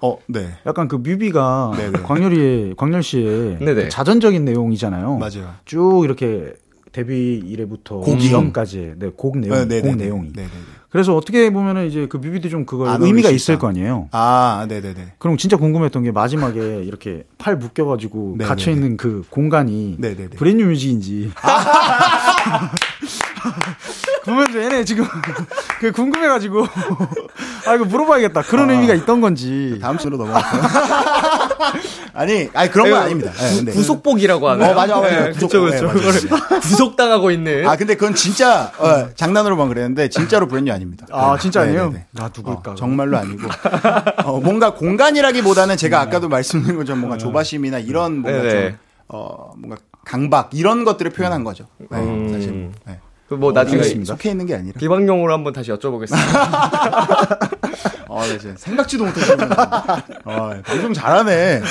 [0.00, 0.48] 어, 네.
[0.66, 2.02] 약간 그 뮤비가 네네.
[2.02, 3.74] 광렬이의 광렬 씨의 네네.
[3.74, 5.16] 그 자전적인 내용이잖아요.
[5.18, 5.54] 맞아요.
[5.64, 6.54] 쭉 이렇게
[6.92, 8.20] 데뷔 이래부터 곡이.
[8.22, 10.28] 지금까지 네, 곡 내용, 네, 네, 곡 네, 내용이.
[10.32, 10.50] 네, 네, 네.
[10.90, 13.58] 그래서 어떻게 보면은 이제 그 뮤비도 좀안 의미가 있을.
[13.58, 14.08] 거 아니에요.
[14.12, 15.12] 아, 네 네 네.
[15.18, 18.48] 그럼 진짜 궁금했던 게 마지막에 이렇게 팔 묶여 가지고 네네네.
[18.48, 20.28] 갇혀 있는 그 공간이 네네네.
[20.36, 21.32] 브랜뉴 뮤직인지.
[24.24, 25.06] 보면서 얘네 지금
[25.80, 26.66] 그 궁금해가지고
[27.66, 28.42] 아 이거 물어봐야겠다.
[28.42, 29.78] 그런 의미가 있던 건지.
[29.80, 30.62] 다음 순으로 넘어갈까요?
[32.14, 33.32] 아니, 아니 그런 건 아닙니다.
[33.32, 33.72] 네, 근데.
[33.72, 34.72] 구속복이라고 하나요?
[34.72, 35.20] 어, 맞아, 맞아.
[35.24, 35.92] 네, 그쵸, 구속복.
[35.92, 36.36] 그쵸.
[36.50, 37.66] 네, 구속당하고 있는.
[37.66, 41.06] 아 근데 그건 진짜 어, 장난으로만 그랬는데 진짜로 브랜뉴 아닙니다.
[41.10, 41.42] 아, 네.
[41.42, 41.86] 진짜 아니에요?
[41.86, 42.06] 네네네.
[42.12, 42.72] 나 누굴까?
[42.72, 43.48] 어, 정말로 아니고
[44.24, 48.68] 어, 뭔가 공간이라기보다는 제가 아까도 말씀드린 것처럼 뭔가 조바심이나 이런 뭔가 네네.
[48.70, 51.66] 좀 어, 뭔가 강박 이런 것들을 표현한 거죠.
[51.78, 52.30] 네, 음.
[52.32, 52.70] 사실.
[52.86, 53.00] 네.
[53.38, 54.78] 그뭐 나중에 속해 있는 게 아니라.
[54.78, 56.14] 비방용으로 한번 다시 여쭤보겠습니다.
[58.16, 59.36] 아, 네, 진짜 생각지도 못했어요.
[60.24, 61.62] 어, 방송 잘하네.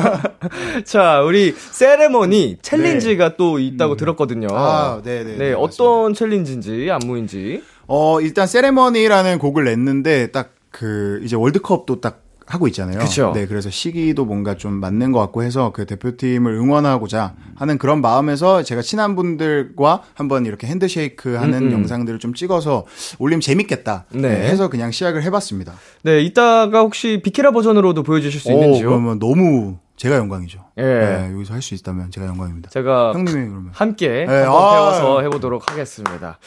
[0.84, 4.48] 자, 우리 세레머니 챌린지가 또 있다고 들었거든요.
[4.48, 4.54] 네.
[4.54, 5.24] 아, 네네.
[5.24, 7.62] 네, 네, 어떤 챌린지인지 안무인지.
[7.86, 12.22] 어, 일단 세레머니라는 곡을 냈는데 딱 그 이제 월드컵도 딱
[12.52, 12.98] 하고 있잖아요.
[12.98, 13.32] 그쵸.
[13.34, 18.62] 네, 그래서 시기도 뭔가 좀 맞는 것 같고 해서 그 대표팀을 응원하고자 하는 그런 마음에서
[18.62, 21.72] 제가 친한 분들과 한번 이렇게 핸드쉐이크 하는 음, 음.
[21.72, 22.84] 영상들을 좀 찍어서
[23.18, 24.20] 올리면 재밌겠다 네.
[24.20, 25.72] 네, 해서 그냥 시작을 해봤습니다.
[26.02, 28.88] 네, 이따가 혹시 비키라 버전으로도 보여주실 수 오, 있는지요?
[28.90, 30.58] 그러면 너무 제가 영광이죠.
[30.78, 30.82] 예.
[30.82, 32.68] 네, 여기서 할 수 있다면 제가 영광입니다.
[32.68, 33.70] 제가 형님이 그러면.
[33.72, 34.72] 함께 네, 한번 아.
[34.72, 36.38] 배워서 해보도록 하겠습니다.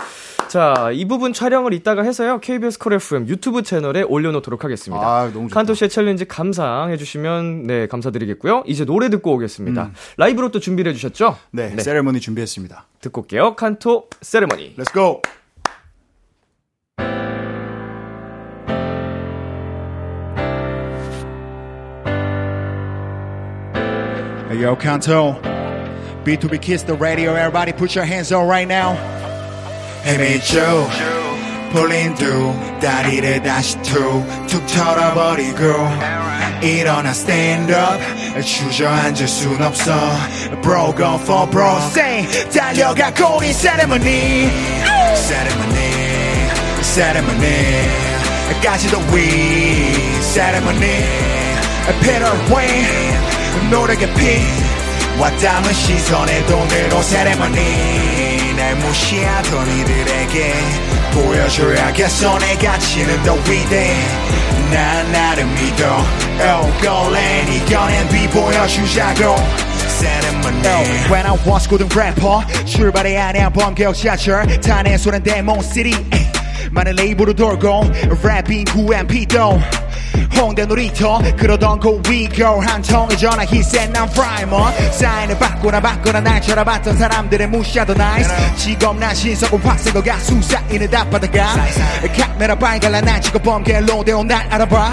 [0.56, 2.40] 자, 이 부분 촬영을 이따가 해서요.
[2.40, 5.06] KBS Cool FM 유튜브 채널에 올려놓도록 하겠습니다.
[5.06, 5.30] 아.
[5.52, 8.64] 칸토 씨의 챌린지 감상해 주시면 네 감사드리겠고요.
[8.66, 9.84] 이제 노래 듣고 오겠습니다.
[9.84, 9.94] 음.
[10.16, 11.36] 라이브로 또 준비를 해 주셨죠?
[11.52, 12.86] 네, 세레머니 준비했습니다.
[13.02, 13.58] 듣고 올게요.
[13.58, 14.78] 칸토 세레머니.
[14.78, 15.22] Let's go.
[24.48, 25.36] Hey, yo, Kanto.
[26.24, 27.36] B2B Kiss the radio.
[27.36, 29.15] Everybody put your hands on right now.
[30.06, 30.90] 헤매죠.
[31.72, 35.64] 풀린 두 다리를 다시 툭툭 털어버리고
[36.62, 39.92] 일어나 stand up 주저앉을 순 없어
[40.62, 44.50] Bro go for bro say 달려가 고리 ceremony
[45.16, 45.92] ceremony
[46.82, 47.90] ceremony
[48.64, 51.04] 까지도 위 ceremony
[52.02, 54.40] Peter Wayne 노래가 피
[55.20, 58.35] 왔다면 시선의 돈으로 ceremony
[58.66, 60.54] 날 무시하던 이들에게
[61.14, 62.40] 보여줘야겠어.
[62.40, 63.94] 내 가치는 더 위대해
[64.72, 66.04] 난 나를 믿어.
[66.64, 69.36] 오골렌 이겨낸 뒤 보여주자고.
[69.88, 70.68] Ceremony
[71.12, 74.48] When I was 고등 래퍼 출발이 아니야 번개역 지하철.
[74.62, 75.94] 탄의 소란 데몬 시티
[76.72, 77.82] 많은 레이블로 돌고
[78.24, 79.62] 랩인 9MP도
[80.38, 86.20] 홍대 놀이터 그러던 그 위거 한 통의 전화 he said 난 프라이머 사인을 받거나 받거나
[86.22, 91.56] 날 쳐다봤던 사람들의 무시하던 나이스 직업 난 신석은 확생거가 수사인을 다 받아가
[92.18, 94.92] 카메라 빨갈라 난 직업 범계로 대어 날 알아봐.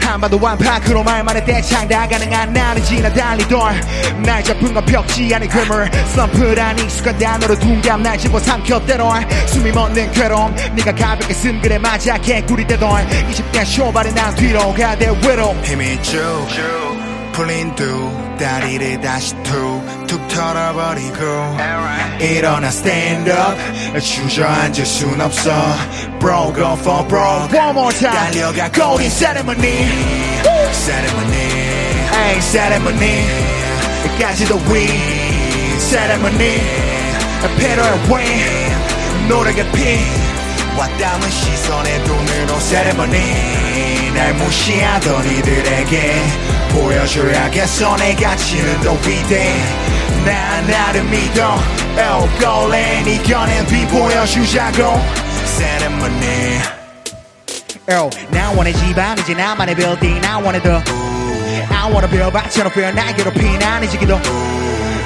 [0.00, 5.90] 한반도 완파크로 말만 할때 창다 가능한 나는 지나 달리던 날 잡은 건 벽지 아닌 괴물.
[6.08, 12.16] 슬럼프란 익숙한 단어로 둔감 날 집어삼켜 때론 숨이 멎는 괴로움 네가 가볍게 쓴 글에 맞아
[12.18, 13.06] 개구리 되던.
[13.30, 16.18] 20대 쇼발이 난 뒤로 가대 외로움 힘이 쭉
[17.32, 21.58] 풀린 두 다리를 다시 툭툭 털어버리고
[22.20, 25.50] 일어나 stand up 주저앉을 순 없어
[26.20, 27.20] Bro go for bro
[27.52, 29.86] One more time 달려가 golden ceremony
[30.72, 31.36] ceremony
[32.10, 33.26] Hey ceremony
[34.18, 34.88] 까지도 위
[35.78, 36.60] ceremony
[37.58, 39.98] Peter Wayne 노래가 피
[40.78, 43.59] 왔다면 시선의 돈으로 ceremony
[44.14, 46.22] 날 무시하던 이들에게
[46.72, 47.96] 보여줘야겠어.
[47.96, 49.54] 내 가 치는 더 위대해
[50.24, 51.58] 난 나를 믿어.
[51.96, 55.00] 오골렌 이겨낸 뒤 보여주자고.
[55.56, 56.60] ceremony
[57.92, 60.80] Oh, now 원의 집안이지 나만의 building I wanted the
[61.72, 64.20] I wanna build 바처럼 feel 날 괴롭힌 아니지 기도.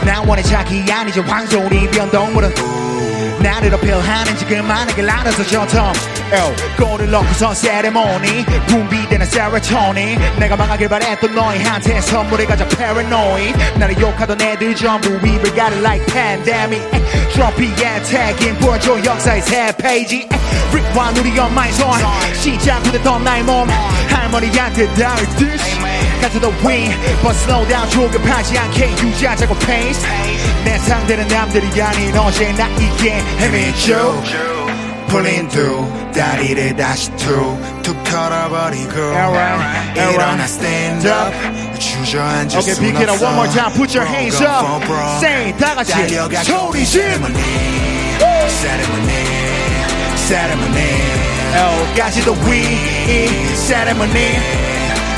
[0.04, 2.52] 나 원의 자기 아니지 황소리 변동물은
[3.40, 5.92] 나를 어필하는지 그만하게 알아서 전통
[6.32, 13.54] oh, 골을 넣고선 세레모니 분비되는 세로토닌 내가 망하길 바랬던 너희한테 선물을 가져 paranoid.
[13.78, 16.82] 나를 욕하던 애들 전부 입을 가를 like pandemic.
[17.32, 20.28] 트로피에 태긴 보여줘 역사의 새 페이지.
[20.72, 21.92] 리완 우리 엄마의 손.
[22.34, 23.68] 시작부터 나의 몸.
[24.08, 25.78] 할머니한테 닿을 듯이
[26.24, 26.90] 가져 the win
[27.22, 30.06] but slow down 조급하지 않게 유지하자고 pace
[30.64, 34.22] 내 상대는 남들이 아닌 어제 나에게 헤매줘
[35.08, 38.96] 풀린 두 다리를 다시 툭툭 털어버리고
[39.96, 43.72] 일어나 stand up 주저앉을 Okay, 순 pick it up 없어 one more time.
[43.74, 44.64] Put your hands up.
[45.20, 45.92] Say, 다 같이.
[45.92, 47.02] 달려가 소리 질.
[48.48, 49.12] ceremony
[50.16, 52.64] ceremony 까지도 위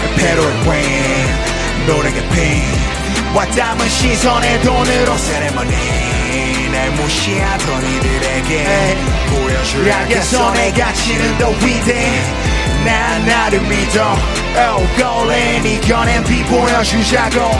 [0.06, 8.96] ceremony Peter Wayne 노래가 피 왔다면 시선의 돈으로 ceremony 날 무시하던 이들에게
[9.30, 14.14] 보여줘야겠어 내 가치는 더 위대해 난 나를 믿어.
[14.56, 17.50] Oh, 고래 이겨낸 비 보여주자고.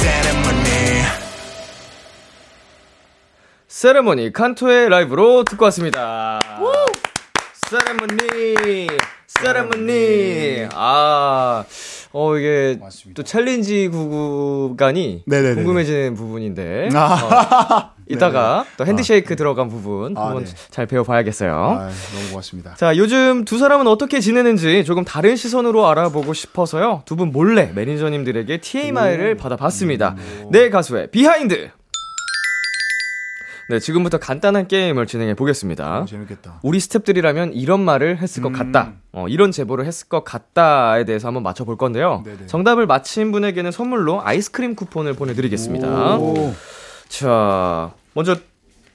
[0.00, 1.02] 세레머니.
[3.68, 6.40] 세레머니 칸토의 라이브로 듣고 왔습니다.
[7.68, 8.86] 세레머니,
[9.40, 10.68] 세레머니.
[10.72, 11.64] 아,
[12.12, 13.22] 어, 이게 맞습니다.
[13.22, 15.54] 또 챌린지 구간이 네네네네.
[15.56, 16.88] 궁금해지는 부분인데.
[16.94, 17.88] 아.
[17.88, 20.50] 어, 이따가 또 handshake 들어간 부분 아, 한번 네.
[20.70, 21.54] 잘 배워봐야겠어요.
[21.54, 22.74] 아, 너무 고맙습니다.
[22.74, 27.02] 자, 요즘 두 사람은 어떻게 지내는지 조금 다른 시선으로 알아보고 싶어서요.
[27.06, 30.16] 두 분 몰래 매니저님들에게 TMI를 받아봤습니다.
[30.50, 31.70] 내 가수의 behind!
[33.68, 36.04] 네, 지금부터 간단한 게임을 진행해 보겠습니다.
[36.06, 36.60] 재밌겠다.
[36.62, 38.92] 우리 스탭들이라면 이런 말을 했을 것 같다.
[39.12, 42.22] 어, 이런 제보를 했을 것 같다에 대해서 한번 맞춰 볼 건데요.
[42.24, 42.46] 네네.
[42.46, 46.18] 정답을 맞힌 분에게는 선물로 아이스크림 쿠폰을 보내 드리겠습니다.
[47.08, 48.36] 자, 먼저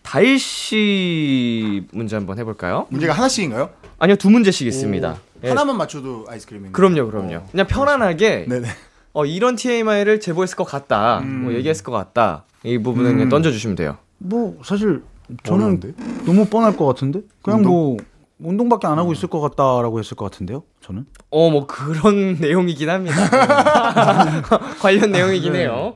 [0.04, 2.88] 다일 씨 문제 한번 해볼까요?
[2.90, 3.70] 문제가 하나씩인가요?
[4.00, 5.18] 아니요, 두 문제씩 있습니다.
[5.44, 6.72] 예, 하나만 맞춰도 아이스크림인가요?
[6.72, 7.46] 그럼요, 그럼요.
[7.52, 8.68] 그냥 편안하게 네네.
[9.14, 11.44] 어, 이런 TMI를 제보했을 것 같다, 음.
[11.44, 13.98] 뭐 얘기했을 것 같다 이 부분은 그냥 던져주시면 돼요.
[14.20, 15.04] 뭐 사실
[15.44, 15.94] 저는 어려운데?
[16.26, 17.72] 너무 뻔할 것 같은데 그냥 운동?
[17.74, 17.98] 뭐
[18.40, 20.64] 운동밖에 안 하고 있을 것 같다라고 했을 것 같은데요.
[20.82, 23.16] 저는 어, 뭐 그런 내용이긴 합니다.
[24.80, 25.96] 관련 내용이긴 해요.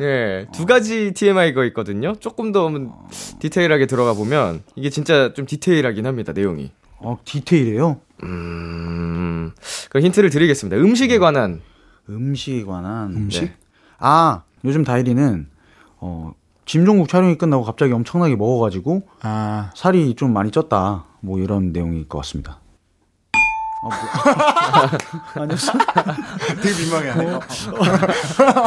[0.00, 2.14] 예, 두 가지 TMI가 있거든요.
[2.20, 2.70] 조금 더
[3.40, 6.32] 디테일하게 들어가 보면 이게 진짜 좀 디테일하긴 합니다.
[6.32, 6.70] 내용이.
[6.98, 8.00] 어, 디테일해요.
[8.22, 9.50] 음,
[9.88, 10.76] 그럼 힌트를 드리겠습니다.
[10.76, 11.60] 음식에 관한
[12.08, 13.42] 음식에 관한 음식?
[13.42, 13.54] 네.
[13.98, 15.48] 아 요즘 다이리는
[15.98, 16.32] 어
[16.70, 22.18] 김종국 촬영이 끝나고 갑자기 엄청나게 먹어가지고 아, 살이 좀 많이 쪘다 뭐 이런 내용일 것
[22.18, 22.60] 같습니다.
[25.34, 25.72] 아니었어?
[26.62, 27.40] 되게 민망해.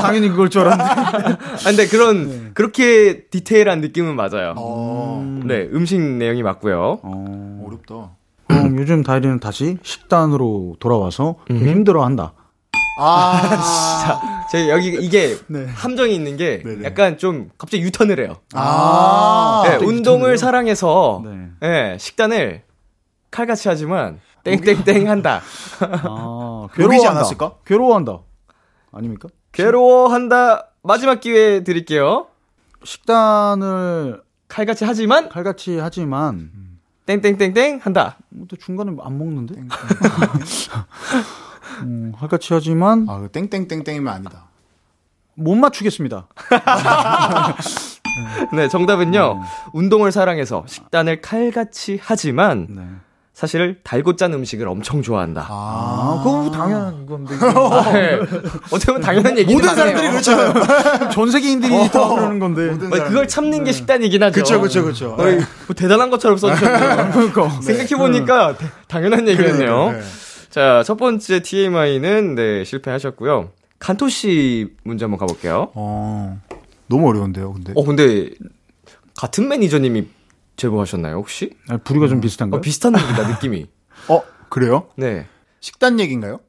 [0.02, 0.84] 당연히 그걸 줄 알았는데.
[0.84, 4.56] 아, 근데 그런 그렇게 디테일한 느낌은 맞아요.
[4.58, 7.00] 어, 네, 음식 내용이 맞고요.
[7.04, 8.18] 어, 어렵다.
[8.48, 12.34] 그럼 요즘 다이리는 다시 식단으로 돌아와서 좀 힘들어한다.
[12.98, 15.66] 아, 제 여기 이게 네.
[15.66, 16.86] 함정이 있는 게 네네.
[16.86, 18.38] 약간 좀 갑자기 유턴을 해요.
[18.54, 20.38] 아, 네, 또 운동을 유턴을요?
[20.38, 21.50] 사랑해서 네.
[21.60, 22.64] 네, 식단을
[23.32, 25.42] 칼같이 하지만 땡땡땡 한다.
[25.80, 27.56] 아, 욕이지 않았을까?
[27.66, 28.20] 괴로워한다.
[28.92, 29.30] 아닙니까?
[29.52, 30.70] 괴로워한다.
[30.84, 32.28] 마지막 기회 드릴게요.
[32.84, 36.52] 식단을 칼같이 하지만 칼같이 하지만
[37.06, 38.18] 땡땡땡땡 한다.
[38.30, 39.56] 뭐또 중간에 안 먹는데?
[41.82, 44.46] 음, 칼같이 하지만 아, 그 땡땡땡땡이면 아니다.
[45.36, 46.28] 못 맞추겠습니다.
[48.54, 49.42] 네, 정답은요.
[49.74, 52.82] 운동을 사랑해서 식단을 칼같이 하지만 네.
[53.34, 55.48] 사실 달고 짠 음식을 엄청 좋아한다.
[55.50, 57.34] 아, 그거 당연한 건데.
[57.36, 58.20] 네.
[58.72, 59.74] 어떻게 보면 당연한 얘기긴 모든.
[59.76, 60.54] 사람들이 그렇잖아요.
[61.10, 62.68] 전 세계인들이 다 그러는 건데.
[62.70, 64.40] 모든 뭐 그걸 참는 게 식단이긴 하죠.
[64.40, 65.16] 그쵸, 그쵸, 그쵸.
[65.16, 67.12] 거의 뭐 대단한 것처럼 써주셨네요.
[67.12, 67.50] 그러니까.
[67.62, 69.76] 생각해 보니까 대- 당연한 얘기였네요.
[69.88, 70.06] 그러니까, 네.
[70.54, 73.50] 자, 첫 번째 TMI는 네, 실패하셨고요.
[73.80, 75.72] 칸토 씨 문제 한번 가볼게요.
[75.74, 76.40] 어,
[76.86, 77.74] 너무 어려운데요, 근데.
[77.76, 78.30] 어, 근데
[79.16, 80.06] 같은 매니저님이
[80.56, 81.58] 제보하셨나요, 혹시?
[81.70, 82.60] 아니, 부류가 좀 비슷한가요?
[82.60, 83.66] 어, 비슷한 느낌이다, 느낌이.
[84.10, 84.90] 어, 그래요?
[84.96, 85.26] 네.
[85.60, 86.40] 식단 얘기인가요?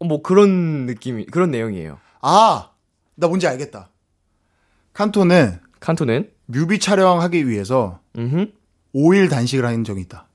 [0.00, 1.98] 어, 뭐 그런 느낌이, 그런 내용이에요.
[2.20, 2.72] 아,
[3.14, 3.88] 나 뭔지 알겠다.
[4.92, 6.28] 칸토는 칸토는?
[6.44, 8.48] 뮤비 촬영하기 위해서 음흠.
[8.94, 10.25] 5일 단식을 한 적이 있다.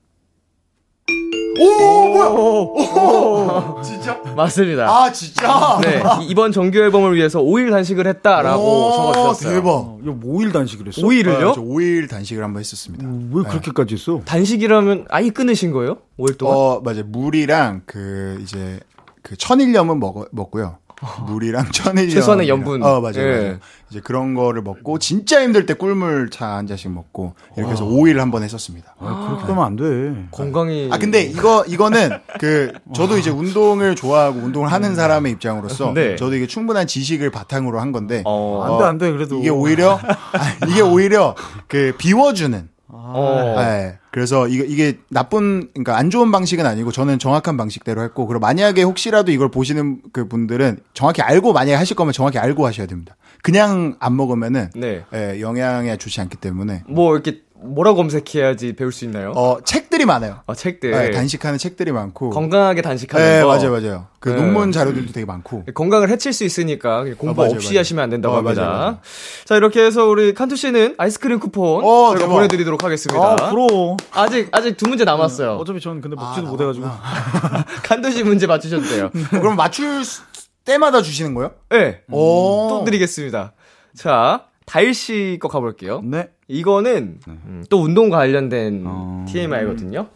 [1.58, 2.28] 오, 뭐야?
[2.30, 4.20] 오, 진짜?
[4.36, 4.88] 맞습니다.
[4.88, 5.78] 아, 진짜?
[5.82, 6.02] 네.
[6.22, 9.54] 이- 이번 정규 앨범을 위해서 5일 단식을 했다라고 오, 적어주셨어요.
[9.54, 9.68] 대박.
[9.70, 11.02] 어, 이거 5일 단식을 했어?
[11.02, 11.50] 5일을요?
[11.50, 13.06] 아, 저 5일 단식을 한번 했었습니다.
[13.32, 14.20] 왜 그렇게까지 했어?
[14.24, 15.98] 단식이라면 아예 끊으신 거예요?
[16.18, 16.56] 5일 동안?
[16.56, 17.04] 어, 맞아요.
[17.06, 18.80] 물이랑 그 이제
[19.22, 20.78] 그 천일염은 먹 먹고요.
[21.26, 22.10] 물이랑 천일염.
[22.10, 22.82] 최소한의 염분.
[22.82, 23.14] 어, 맞아요.
[23.18, 23.36] 예.
[23.40, 23.56] 맞아요.
[23.90, 28.16] 이제 그런 거를 먹고 진짜 힘들 때 꿀물 차 한 잔씩 먹고 이렇게 해서 5일
[28.18, 28.94] 한 번 했었습니다.
[28.98, 30.28] 아, 그렇게 하면 안 돼.
[30.30, 30.88] 건강이.
[30.92, 36.16] 아 근데 이거 이거는 그 저도 이제 운동을 좋아하고 운동을 하는 사람의 입장으로서 네.
[36.16, 38.62] 저도 이게 충분한 지식을 바탕으로 한 건데 어.
[38.64, 39.38] 안 돼, 안 돼, 그래도.
[39.40, 41.34] 이게 오히려 아, 이게 오히려
[41.68, 43.54] 그 비워주는 어.
[43.58, 43.98] 네.
[44.12, 48.82] 그래서 이게, 이게 나쁜, 그러니까 안 좋은 방식은 아니고 저는 정확한 방식대로 했고, 그리고 만약에
[48.82, 53.16] 혹시라도 이걸 보시는 그 분들은 정확히 알고 만약에 하실 거면 정확히 알고 하셔야 됩니다.
[53.42, 55.04] 그냥 안 먹으면은, 네.
[55.14, 59.32] 예, 영양에 좋지 않기 때문에, 뭐 이렇게 뭐라고 검색해야지 배울 수 있나요?
[59.36, 60.40] 어, 책들이 많아요.
[60.46, 60.92] 아, 책들.
[60.92, 62.30] 예, 단식하는 책들이 많고.
[62.30, 63.48] 건강하게 단식하는 예, 거.
[63.48, 64.06] 맞아요, 맞아요.
[64.20, 64.36] 그 네.
[64.36, 65.64] 논문 자료들도 되게 많고.
[65.74, 67.78] 건강을 해칠 수 있으니까 공부 어, 맞아요, 없이 맞아요.
[67.80, 68.62] 하시면 안 된다고 어, 합니다.
[68.62, 68.98] 맞아요, 맞아요.
[69.44, 72.28] 자, 이렇게 해서 우리 칸투 씨는 아이스크림 쿠폰 어, 대박.
[72.32, 73.32] 보내드리도록 하겠습니다.
[73.32, 73.96] 아, 부러워.
[74.12, 75.52] 아직 아직 두 문제 남았어요.
[75.56, 76.86] 어차피 전 근데 먹지도 아, 못해가지고.
[77.84, 79.06] 칸투 씨 문제 맞추셔도 돼요.
[79.06, 80.22] 어, 그럼 맞출 수-
[80.64, 81.52] 때마다 주시는 거예요?
[81.70, 82.02] 네.
[82.10, 82.68] 오.
[82.70, 83.52] 또 드리겠습니다.
[83.96, 86.00] 자, 다일 씨 거 가볼게요.
[86.02, 86.30] 네.
[86.48, 89.26] 이거는 음, 또 운동 관련된 어.
[89.28, 90.08] TMI거든요.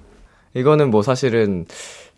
[0.55, 1.67] 이거는 뭐 사실은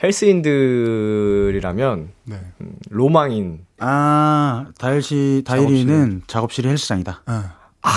[0.01, 2.37] 헬스인들이라면 네.
[2.61, 7.23] 음, 로망인 아, 다일 씨, 다일이는 작업실이 헬스장이다.
[7.27, 7.43] 어.
[7.83, 7.91] 아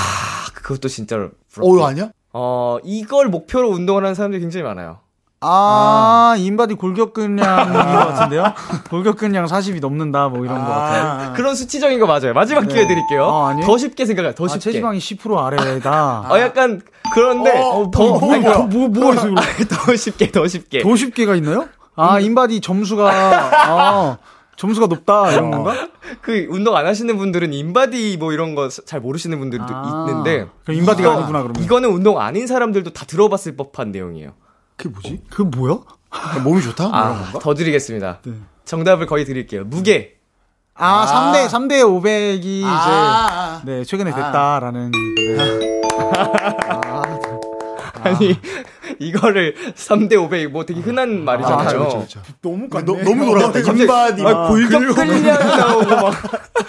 [0.56, 1.76] 그것도 진짜로 어, 부럽고.
[1.78, 2.12] 이거 아니야?
[2.34, 5.02] 어 이걸 목표로 운동을 하는 사람들이 굉장히 많아요.
[5.44, 8.54] 아, 인바디 골격근량인 것 같은데요?
[8.92, 11.34] 골격근량 40이 넘는다, 뭐 이런 것 같아요.
[11.34, 12.34] 그런 수치적인 거 맞아요.
[12.34, 13.24] 마지막 기회 드릴게요.
[13.26, 13.60] 어?
[13.64, 14.36] 더 쉽게 생각해.
[14.36, 14.60] 더 아, 쉽게.
[14.60, 16.26] 체지방이 10% 아래다.
[16.30, 16.82] 어 약간
[17.14, 19.34] 그런데 어, 더 뭐, 아니, 뭐, 뭐, 뭐가 있어요?
[19.36, 20.84] 아니, 더 쉽게 더 쉽게.
[20.84, 21.68] 더 쉽게가 있나요?
[21.96, 24.18] 아, 인바디 점수가, 아,
[24.58, 25.74] 점수가 높다, 이런 건가?
[26.22, 30.78] 그 운동 안 하시는 분들은 인바디 뭐 이런 거 잘 모르시는 분들도 아, 있는데 그럼
[30.80, 31.64] 인바디가 이거- 아니구나, 그러면.
[31.64, 34.34] 이거는 운동 아닌 사람들도 다 들어봤을 법한 내용이에요.
[34.82, 35.22] 그게 뭐지?
[35.30, 35.78] 그 뭐야?
[36.44, 36.86] 몸이 좋다?
[36.92, 37.32] 아?
[37.40, 38.20] 더 드리겠습니다.
[38.26, 38.34] 네.
[38.66, 39.64] 정답을 거의 드릴게요.
[39.66, 40.18] 무게.
[40.74, 41.32] 아, 아.
[41.32, 44.92] 3대, 3대 500이 아, 이제, 네, 최근에 됐다라는.
[44.92, 45.82] 네.
[48.04, 48.36] 아 니
[49.00, 51.68] 이거를 3대 500 뭐 되게 흔한 말이잖아요.
[51.68, 52.22] 그렇죠, 그렇죠, 그렇죠.
[52.42, 53.60] 너무 너, 너무 돌아갔다.
[53.62, 54.24] 갑자기 인바디.
[54.26, 56.14] 아, 골격 나오고 막.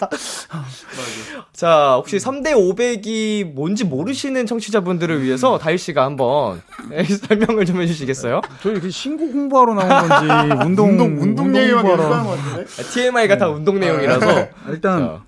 [1.52, 6.60] 자, 혹시 3대 500이 뭔지 모르시는 청취자분들을 위해서 다일 씨가 한번
[6.90, 8.40] 네, 설명을 좀 해주시겠어요?
[8.62, 12.64] 저희 이렇게 신곡 홍보하러 나온 건지, 운동, 운동, 운동 얘기만 계속 하는 것 같은데?
[12.90, 14.48] TMI가 다 운동 내용이라서.
[14.70, 15.20] 일단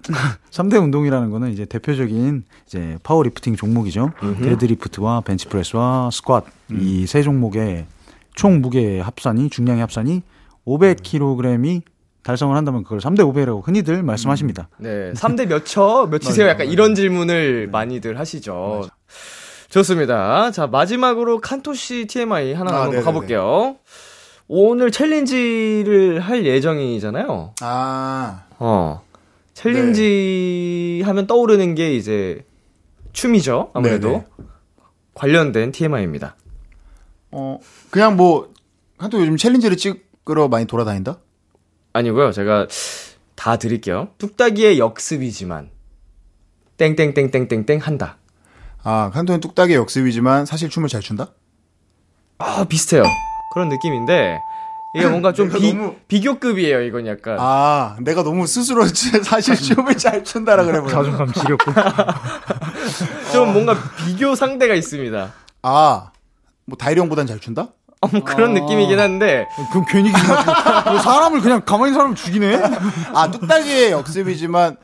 [0.50, 4.10] 3대 운동이라는 거는 이제 대표적인 이제 파워리프팅 종목이죠.
[4.42, 6.46] 데드리프트와 벤치프레스와 스쿼트
[6.84, 7.86] 이 세 종목의
[8.34, 10.22] 총 무게 합산이 중량의 합산이
[10.66, 11.82] 500kg이
[12.22, 14.68] 달성을 한다면 그걸 3대 500이라고 흔히들 말씀하십니다.
[14.78, 16.08] 네, 3대 몇 쳐?
[16.10, 16.48] 몇 치세요?
[16.48, 18.88] 약간 이런 질문을 많이들 하시죠.
[19.68, 20.50] 좋습니다.
[20.52, 23.04] 자, 마지막으로 칸토 씨 TMI 하나 아, 한번 네네네.
[23.04, 23.76] 가볼게요.
[24.48, 27.54] 오늘 챌린지를 할 예정이잖아요.
[27.60, 29.02] 아, 어.
[29.52, 32.44] 챌린지 하면 떠오르는 게 이제
[33.12, 33.70] 춤이죠.
[33.74, 34.08] 아무래도.
[34.08, 34.24] 네네.
[35.14, 36.36] 관련된 TMI입니다.
[37.36, 37.58] 어,
[37.90, 38.52] 그냥 뭐,
[38.96, 41.18] 칸토 요즘 챌린지를 찍으러 많이 돌아다닌다?
[41.92, 42.30] 아니고요.
[42.30, 42.68] 제가
[43.34, 44.08] 다 드릴게요.
[44.18, 45.70] 뚝딱이의 역습이지만
[46.76, 48.18] 땡땡땡땡땡땡 한다.
[48.84, 51.30] 아, 한도는 뚝딱의 역습이지만 사실 춤을 잘 춘다?
[52.38, 53.02] 아, 비슷해요.
[53.52, 54.38] 그런 느낌인데
[54.94, 56.82] 이게 뭔가 좀 비, 너무- 비교급이에요.
[56.82, 57.36] 이건 약간.
[57.40, 58.84] 아, 내가 너무 스스로
[59.24, 60.90] 사실 춤을 잘 춘다라 그래 보여.
[60.90, 61.72] 자존감 지렸고.
[63.32, 65.32] 좀 뭔가 비교 상대가 있습니다.
[65.62, 66.10] 아,
[66.66, 67.68] 뭐 다이리 형보단 잘 춘다?
[68.00, 70.10] 어, 뭐 그런 느낌이긴 한데 그럼 괜히.
[70.10, 70.18] 뭐
[71.00, 72.56] 사람을 그냥 가만히 있는 사람을 죽이네?
[73.14, 74.76] 아, 뚝딱이의 역습이지만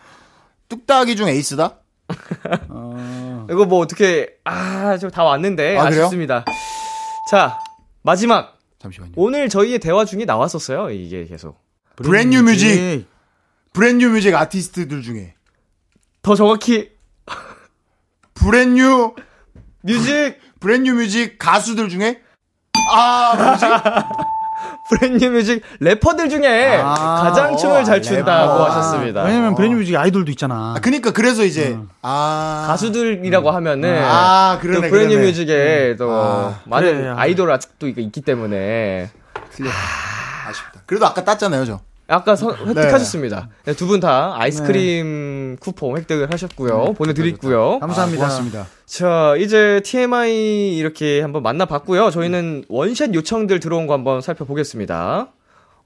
[0.69, 1.77] 뚝딱이 중 에이스다?
[3.51, 6.03] 이거 뭐 어떻게 아, 좀 다 왔는데 아, 그래요?
[6.05, 6.45] 아쉽습니다.
[7.31, 7.59] 자,
[8.03, 9.13] 마지막 잠시만요.
[9.17, 10.91] 오늘 저희의 대화 중에 나왔었어요.
[10.91, 11.59] 이게 계속.
[11.97, 13.07] Brand New Music.
[13.73, 15.35] Brand New Music 아티스트들 중에
[16.23, 16.91] 더 정확히
[18.35, 19.15] Brand
[19.83, 22.21] New Music Brand New Music 가수들 중에
[22.93, 23.67] 아, 뭐지?
[24.91, 28.07] Brand New Music 래퍼들 중에 아, 가장 춤을 잘 래퍼.
[28.09, 29.23] 춘다고 아, 하셨습니다.
[29.23, 30.75] 왜냐면 Brand New Music 아이돌도 있잖아.
[30.77, 35.27] 아, 그니까 그래서 이제 아 가수들이라고 하면은 아, 또 그러네, Brand New 그러네.
[35.27, 37.15] Music에 또 아, 많은 그래, 아.
[37.19, 39.11] 아이돌 아직도 있기 때문에
[40.47, 40.81] 아쉽다.
[40.87, 41.81] 그래도 아까 땄잖아요, 저.
[42.11, 43.49] 아까 서, 획득하셨습니다.
[43.77, 46.95] 두분 다 아이스크림 쿠폰 획득을 하셨고요.
[46.95, 47.79] 보내드리고요.
[47.81, 48.25] 감사합니다.
[48.25, 48.67] 아, 고맙습니다.
[48.87, 52.11] 자, 이제 TMI 이렇게 한번 만나봤고요.
[52.11, 55.29] 저희는 원샷 요청들 들어온 거 한번 살펴보겠습니다.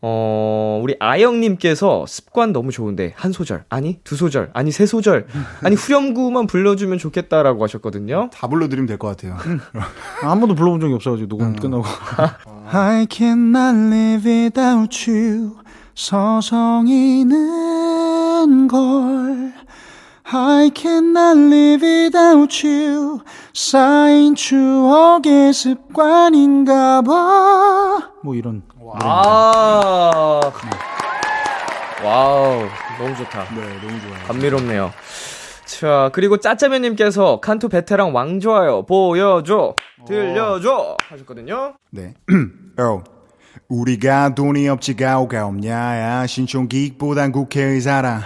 [0.06, 5.26] 어, 우리 아영님께서 습관 너무 좋은데, 한 소절, 아니, 두 소절, 아니, 세 소절,
[5.64, 8.28] 아니, 후렴구만 불러주면 좋겠다라고 하셨거든요.
[8.30, 9.38] 다 불러드리면 될 것 같아요.
[10.22, 11.84] 아, 한 번도 불러본 적이 없어가지고 녹음 끝나고.
[12.70, 15.56] I cannot live without you.
[15.94, 17.36] 서성이는
[18.68, 19.52] 걸.
[20.26, 23.20] I cannot live without you.
[23.52, 28.10] 쌓인 추억의 습관인가 봐.
[28.22, 28.62] 뭐 이런.
[29.00, 30.40] 아,
[32.04, 32.58] 와우,
[32.98, 33.44] 너무 좋다.
[33.54, 34.24] 네, 너무 좋아요.
[34.26, 34.90] 감미롭네요.
[35.66, 38.84] 자, 그리고 짜짜면님께서 칸투 베테랑 왕 좋아요.
[38.84, 39.74] 보여줘.
[40.06, 40.96] 들려줘.
[41.08, 41.74] 하셨거든요.
[41.90, 42.14] 네.
[42.78, 43.02] 어.
[43.68, 48.22] 우리가 돈이 없지 가 오가 없냐야 신촌기익보단 국회의사라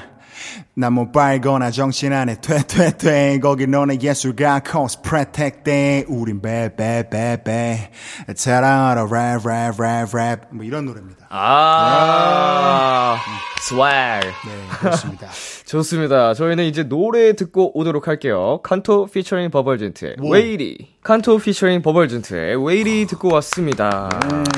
[0.74, 7.90] 난뭐 빨거나 정신 안에 퇴퇴퇴 거기 너네 예술가 코스프레 택대 우린 베베베베
[8.36, 10.40] 사랑하러 랩랩랩랩.
[10.52, 11.26] 뭐 이런 노래입니다.
[11.30, 13.16] 아,
[13.62, 14.20] swag.
[14.46, 15.26] 네 그렇습니다
[15.68, 16.32] 좋습니다.
[16.32, 18.60] 저희는 이제 노래 듣고 오도록 할게요.
[18.62, 20.94] 칸토 피처링 버벌진트의 웨이리.
[21.02, 24.08] 칸토 피처링 버벌진트의 웨이리 듣고 왔습니다.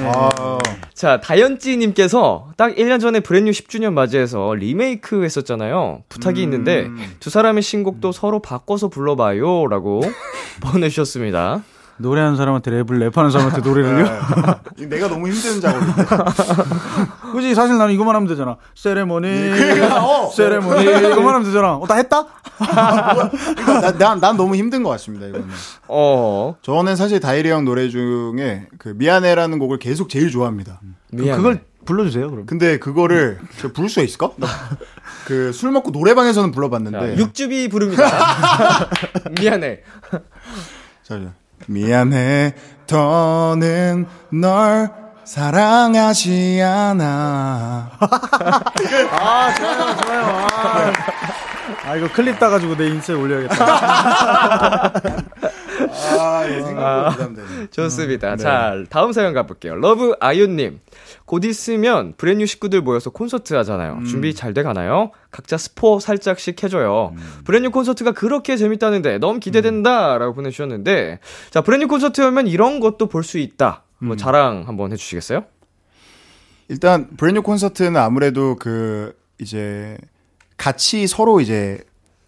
[0.04, 0.58] 아,
[0.94, 6.04] 자, 다현찌님께서 딱 1년 전에 Brand New 10주년 맞이해서 리메이크 했었잖아요.
[6.08, 6.88] 부탁이 있는데
[7.18, 9.66] 두 사람의 신곡도 서로 바꿔서 불러봐요.
[9.66, 10.02] 라고
[10.62, 11.64] 보내주셨습니다.
[12.00, 14.04] 노래하는 사람한테 랩을 랩하는 사람한테 노래를요?
[14.76, 14.86] 네.
[14.86, 16.04] 내가 너무 힘든 작업인데.
[17.32, 18.56] 그지 사실 나는 이거만 하면 되잖아.
[18.74, 20.30] 세레모니, 그러니까, 어.
[20.30, 21.74] 세레모니 이거만 하면 되잖아.
[21.74, 22.26] 어, 다 했다?
[22.58, 25.46] 그러니까 나- 난, 난 너무 힘든 것 같습니다, 이거는.
[25.88, 30.80] 어, 저는 사실 다이리 형 노래 중에 그 미안해라는 곡을 계속 제일 좋아합니다.
[31.12, 31.36] 미안해.
[31.36, 32.30] 그걸 불러주세요.
[32.30, 32.46] 그럼.
[32.46, 34.30] 근데 그거를 제가 부를 수가 있을까?
[35.26, 37.16] 그 술 먹고 노래방에서는 불러봤는데.
[37.18, 38.04] 육즙이 부릅니다.
[39.40, 39.80] 미안해.
[41.04, 41.32] 잠시만요.
[41.66, 42.54] 미안해,
[42.86, 44.90] 더는 널
[45.24, 47.90] 사랑하지 않아.
[51.86, 54.92] 아 이거 클립 따가지고 내 인스타에 올려야겠다.
[56.18, 57.66] 아, 예, 생각보다 부담되네.
[57.70, 58.36] 좋습니다.
[58.36, 59.74] 자, 다음 사연 가볼게요.
[59.76, 60.80] 러브 아이온님.
[61.24, 64.00] 곧 있으면 브랜뉴 식구들 모여서 콘서트 하잖아요.
[64.06, 65.12] 준비 잘 돼 가나요?
[65.30, 67.14] 각자 스포 살짝씩 해줘요.
[67.44, 70.18] 브랜뉴 콘서트가 그렇게 재밌다는데 너무 기대된다.
[70.18, 73.84] 라고 보내주셨는데, 자, 브랜뉴 콘서트 하면 이런 것도 볼 수 있다.
[73.98, 75.44] 뭐 자랑 한번 해주시겠어요?
[76.68, 79.96] 일단 브랜뉴 콘서트는 아무래도 그 이제
[80.56, 81.78] 같이 서로 이제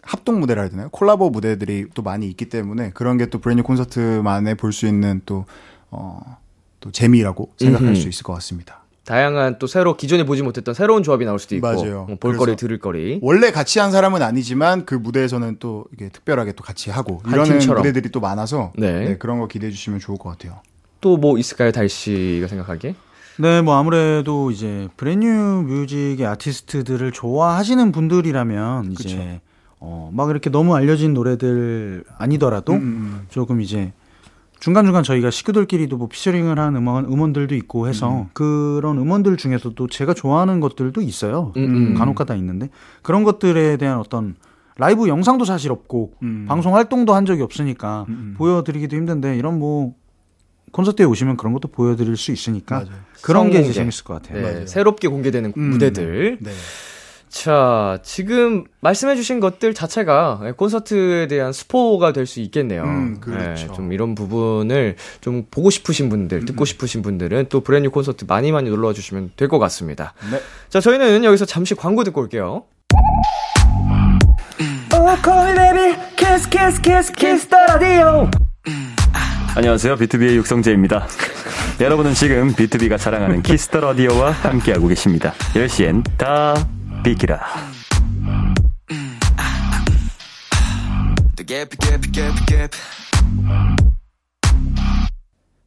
[0.03, 0.89] 합동 무대라 해야 되나요?
[0.89, 5.45] 콜라보 무대들이 또 많이 있기 때문에 그런 게 또 브랜뉴 콘서트만에 볼 수 있는 또
[5.91, 6.19] 어,
[6.79, 7.95] 또 재미라고 생각할 음흠.
[7.99, 8.83] 수 있을 것 같습니다.
[9.05, 12.05] 다양한 또 새로 기존에 보지 못했던 새로운 조합이 나올 수도 있고, 맞아요.
[12.07, 13.19] 뭐 볼거리, 들을거리.
[13.21, 17.59] 원래 같이 한 사람은 아니지만 그 무대에서는 또 이게 특별하게 또 같이 하고 한 이러는
[17.59, 17.81] 팀처럼.
[17.81, 19.05] 무대들이 또 많아서 네.
[19.09, 20.59] 네, 그런 거 기대해 주시면 좋을 것 같아요.
[21.01, 22.95] 또 뭐 있을까요, 다일 씨가 생각하기에?
[23.39, 25.27] 네, 뭐 아무래도 이제 브랜뉴
[25.67, 29.41] 뮤직의 아티스트들을 좋아하시는 분들이라면 이제
[29.85, 32.79] 어, 막 이렇게 너무 알려진 노래들 아니더라도
[33.29, 33.91] 조금 이제
[34.59, 40.61] 중간중간 저희가 식구들끼리도 뭐 피처링을 한 음원, 음원들도 있고 해서 그런 음원들 중에서도 제가 좋아하는
[40.61, 41.51] 것들도 있어요.
[41.57, 41.93] 음, 음.
[41.95, 42.69] 간혹 가다 있는데
[43.01, 44.35] 그런 것들에 대한 어떤
[44.77, 46.45] 라이브 영상도 사실 없고 음.
[46.47, 48.05] 방송 활동도 한 적이 없으니까
[48.37, 49.95] 보여드리기도 힘든데 이런 뭐
[50.71, 52.89] 콘서트에 오시면 그런 것도 보여드릴 수 있으니까 맞아요.
[53.21, 53.73] 그런 게 이제 성공개.
[53.73, 54.41] 재밌을 것 같아요.
[54.41, 56.37] 네, 새롭게 공개되는 무대들.
[56.39, 56.51] 네.
[57.33, 62.83] 자, 지금 말씀해주신 것들 자체가 콘서트에 대한 스포가 될 수 있겠네요.
[62.83, 63.67] 음, 그렇죠.
[63.67, 68.51] 네, 좀 이런 부분을 좀 보고 싶으신 분들, 듣고 싶으신 분들은 또 브랜뉴 콘서트 많이
[68.51, 70.13] 많이 놀러 와 주시면 될 것 같습니다.
[70.31, 70.39] 네.
[70.69, 72.65] 자, 저희는 여기서 잠시 광고 듣고 올게요.
[79.55, 79.95] 안녕하세요.
[79.97, 81.07] BTOB의 육성재입니다.
[81.81, 85.33] 여러분은 지금 BTOB가 자랑하는 Kiss the Radio와 함께하고 계십니다.
[85.55, 86.55] 10시엔 다
[87.03, 87.41] 비키라.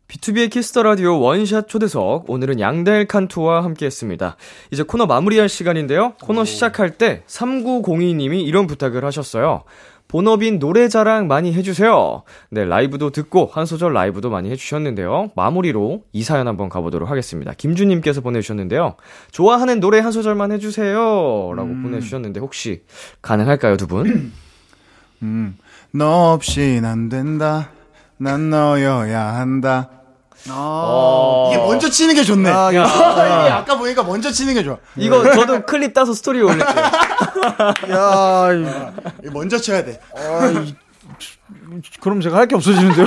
[0.09, 4.37] B2B의 키스터 라디오 원샷 초대석 오늘은 양다일 칸토와 함께했습니다.
[4.71, 6.15] 이제 코너 마무리할 시간인데요.
[6.23, 9.65] 코너 시작할 때 3902님이 이런 부탁을 하셨어요.
[10.17, 12.23] 본업인 노래 자랑 많이 해주세요.
[12.49, 15.33] 네, 라이브도 듣고 한 소절 라이브도 많이 해주셨는데요.
[15.37, 17.53] 마무리로 이 사연 한번 가보도록 하겠습니다.
[17.53, 18.97] 김주님께서 보내주셨는데요.
[19.31, 21.53] 좋아하는 노래 한 소절만 해주세요.
[21.55, 22.85] 라고 보내주셨는데 혹시
[23.21, 24.33] 가능할까요, 두 분?
[25.21, 25.59] 음,
[25.91, 27.69] 너 없인 안 된다.
[28.17, 29.91] 난 너여야 한다.
[30.51, 31.51] 어...
[31.53, 32.49] 이게 먼저 치는 게 좋네.
[32.51, 34.77] 아, 이게 아까 보니까 먼저 치는 게 좋아.
[34.97, 36.67] 이거 저도 클립 따서 스토리에 올릴게요.
[37.91, 38.49] 야,
[39.25, 40.01] 이- 먼저 쳐야 돼.
[40.17, 40.75] 아, 이-
[42.01, 43.07] 그럼 제가 할 게 없어지는데요.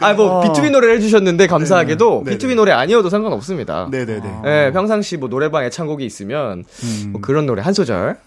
[0.00, 2.38] 아, 뭐, B2B 노래를 해주셨는데, 감사하게도, 네네.
[2.38, 3.88] B2B 노래 아니어도 상관없습니다.
[3.90, 4.40] 네네네.
[4.44, 6.64] 네, 평상시 뭐, 노래방 애창곡이 있으면,
[7.10, 8.18] 뭐 그런 노래 한 소절.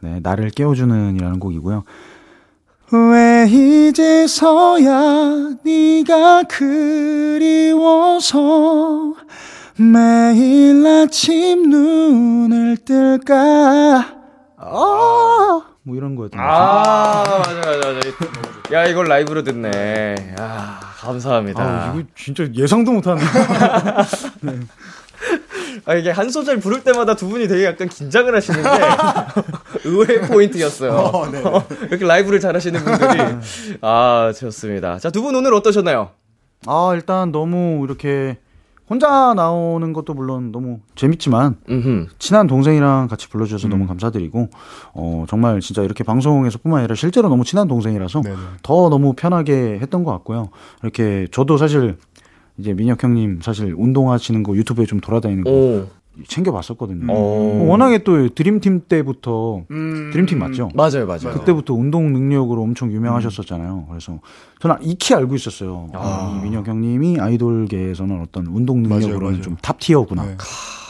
[0.00, 1.84] 네, 나를 깨워주는이라는 곡이고요.
[2.90, 4.90] 왜 이제서야
[5.62, 8.38] 네가 그리워서
[9.76, 14.16] 매일 아침 눈을 뜰까
[14.56, 15.62] 어.
[15.82, 16.38] 뭐 이런 거였던.
[16.38, 18.00] 아, 맞아, 맞아, 맞아.
[18.72, 20.34] 야, 이걸 라이브로 듣네.
[20.38, 21.62] 야, 감사합니다.
[21.62, 23.22] 아, 이거 진짜 예상도 못하는.
[25.84, 28.68] 아, 이게 한 소절 부를 때마다 두 분이 되게 약간 긴장을 하시는데,
[29.84, 30.92] 의외의 포인트였어요.
[30.92, 31.42] 어, 네.
[31.88, 33.20] 이렇게 라이브를 잘 하시는 분들이.
[33.80, 34.98] 아, 좋습니다.
[34.98, 36.10] 자, 두 분 오늘 어떠셨나요?
[36.66, 38.38] 아, 일단 너무 이렇게
[38.90, 42.06] 혼자 나오는 것도 물론 너무 재밌지만 음흠.
[42.18, 44.48] 친한 동생이랑 같이 불러주셔서 너무 감사드리고
[44.94, 48.36] 어 정말 진짜 이렇게 방송에서뿐만 아니라 실제로 너무 친한 동생이라서 네네.
[48.62, 50.48] 더 너무 편하게 했던 것 같고요.
[50.82, 51.98] 이렇게 저도 사실
[52.58, 55.86] 이제 민혁 형님 사실 운동하시는 거 유튜브에 좀 돌아다니는 거 오.
[56.26, 57.06] 챙겨봤었거든요.
[57.12, 57.64] 어.
[57.68, 60.10] 워낙에 또 드림팀 때부터 음.
[60.12, 60.68] 드림팀 맞죠?
[60.74, 61.38] 맞아요, 맞아요.
[61.38, 63.86] 그때부터 운동 능력으로 엄청 유명하셨었잖아요.
[63.88, 64.18] 그래서
[64.60, 65.88] 저는 익히 알고 있었어요.
[65.94, 69.42] 아, 이 민혁 형님이 아이돌계에서는 어떤 운동 능력으로는 맞아요, 맞아요.
[69.42, 70.24] 좀 탑티어구나.
[70.24, 70.36] 네.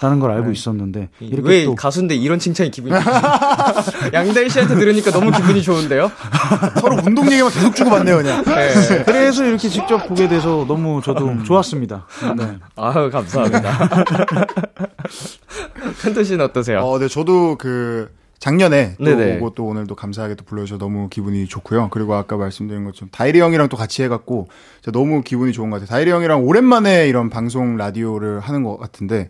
[0.01, 3.11] 라는 걸 알고 있었는데 이렇게 왜 또 가수인데 이런 칭찬이 기분이 좋지?
[4.14, 6.11] 양다일 씨한테 들으니까 너무 기분이 좋은데요?
[6.81, 8.45] 서로 운동 얘기만 계속 주고받네요, 그냥.
[8.45, 9.03] 네.
[9.05, 12.07] 그래서 이렇게 직접 보게 돼서 너무 저도 좋았습니다.
[12.39, 12.59] 네.
[12.77, 13.89] 아유, 감사합니다.
[16.01, 16.79] 칸토 씨는 어떠세요?
[16.81, 18.09] 어, 네, 저도 그,
[18.39, 19.36] 작년에 또 네네.
[19.36, 21.89] 오고 또 오늘 또 감사하게 또 불러주셔서 너무 기분이 좋고요.
[21.91, 24.49] 그리고 아까 말씀드린 것처럼 다이리 형이랑 또 같이 해갖고
[24.80, 25.89] 진짜 너무 기분이 좋은 것 같아요.
[25.89, 29.28] 다이리 형이랑 오랜만에 이런 방송 라디오를 하는 것 같은데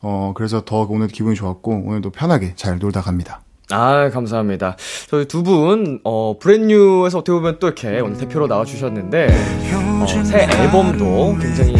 [0.00, 3.42] 어 그래서 더 오늘 기분이 좋았고 오늘도 편하게 잘 놀다 갑니다.
[3.70, 4.76] 아, 감사합니다.
[5.10, 9.26] 저희 두 분, 어, 브랜뉴에서 어떻게 보면 또 이렇게 오늘 대표로 나와주셨는데,
[9.74, 11.74] 어, 새 앨범도 굉장히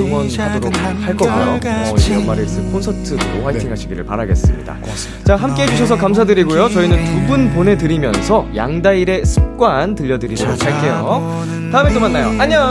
[0.00, 0.72] 응원하도록
[1.02, 1.58] 할 거고요.
[1.90, 4.74] 어, 이제 연말에 있을 콘서트도 화이팅 하시기를 바라겠습니다.
[4.74, 5.24] 고맙습니다.
[5.24, 6.68] 자, 함께 해주셔서 감사드리고요.
[6.68, 11.42] 저희는 두 분 보내드리면서 양다일의 습관 들려드리도록 할게요.
[11.72, 12.28] 다음에 또 만나요.
[12.40, 12.62] 안녕!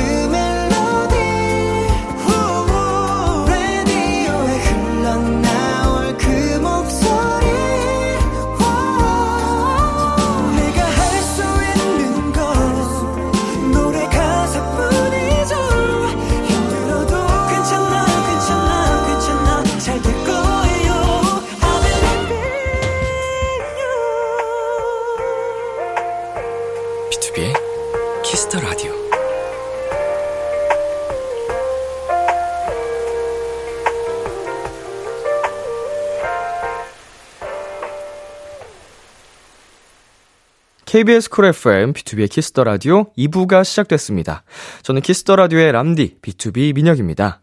[40.89, 44.41] KBS 쿨 FM, B2B의 키스터 라디오 2부가 시작됐습니다.
[44.81, 47.41] 저는 키스터 라디오의 람디, B2B 민혁입니다.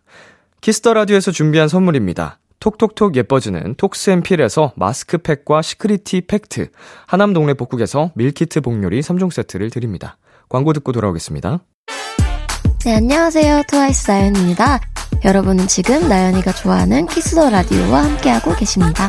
[0.61, 2.41] Kiss the Radio에서 준비한 선물입니다.
[2.59, 6.71] 톡톡톡 예뻐지는 톡스앤필에서 마스크팩과 시크리티 팩트,
[7.07, 10.19] 하남 동네 복국에서 밀키트 복요리 3종 세트를 드립니다.
[10.49, 11.61] 광고 듣고 돌아오겠습니다.
[12.85, 13.63] 네, 안녕하세요.
[13.69, 14.81] 트와이스 나연입니다.
[15.25, 19.09] 여러분은 지금 나연이가 좋아하는 Kiss the Radio와 함께하고 계십니다.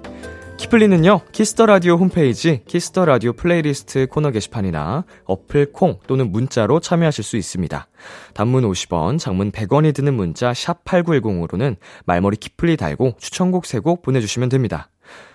[0.61, 6.79] 키플리는요, Kiss the Radio 홈페이지 Kiss the Radio 플레이리스트 코너 게시판이나 어플 콩 또는 문자로
[6.79, 7.87] 참여하실 수 있습니다.
[8.35, 14.91] 단문 50원, 장문 100원이 드는 문자 샵 8910으로는 말머리 키플리 달고 추천곡 3곡 보내주시면 됩니다.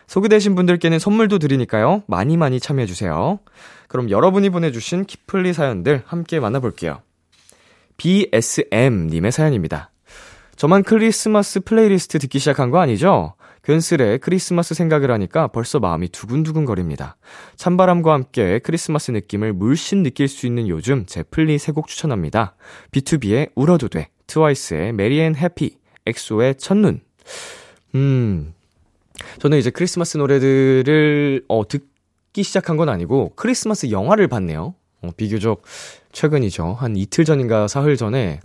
[0.07, 2.05] 소개되신 분들께는 선물도 드리니까요.
[2.07, 3.41] 많이 많이 참여해주세요.
[3.89, 7.03] 그럼 여러분이 보내주신 키플리 사연들 함께 만나볼게요.
[7.97, 9.91] BSM님의 사연입니다.
[10.55, 13.35] 저만 크리스마스 플레이리스트 듣기 시작한 거 아니죠?
[13.67, 17.17] 괜스레 크리스마스 생각을 하니까 벌써 마음이 두근두근 거립니다.
[17.57, 22.55] 찬바람과 함께 크리스마스 느낌을 물씬 느낄 수 있는 요즘 제 플리 세 곡 추천합니다.
[22.93, 27.01] BTOB의 울어도 돼, 트와이스의 Merry and Happy, 엑소의 첫눈.
[27.97, 28.55] 음,
[29.41, 34.77] 저는 이제 크리스마스 노래들을 어, 듣기 시작한 건 아니고 크리스마스 영화를 봤네요.
[35.03, 35.63] 어, 비교적
[36.13, 36.77] 최근이죠.
[36.79, 38.39] 한 이틀 전인가 사흘 전에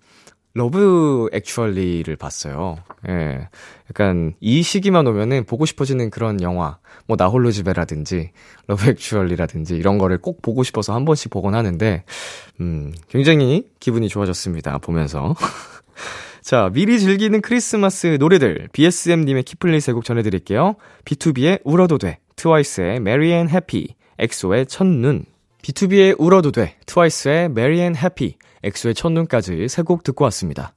[0.53, 2.77] Love Actually를 봤어요.
[3.07, 3.47] 예.
[3.89, 6.77] 약간 이 시기만 오면은 보고 싶어지는 그런 영화,
[7.07, 8.31] 뭐 나홀로 집에라든지
[8.67, 12.03] Love Actually라든지 이런 거를 꼭 보고 싶어서 한 번씩 보곤 하는데
[12.59, 14.77] 음, 굉장히 기분이 좋아졌습니다.
[14.79, 15.35] 보면서.
[16.41, 20.75] 자, 미리 즐기는 크리스마스 노래들 BSM 님의 키플리 세곡 전해 드릴게요.
[21.05, 25.25] BTOB의 울어도 돼, 트와이스의 Merry and Happy, 엑소의 첫눈.
[25.61, 30.73] BTOB의 울어도 돼, 트와이스의 Merry and Happy, 엑소의 첫눈까지 세 곡 듣고 왔습니다.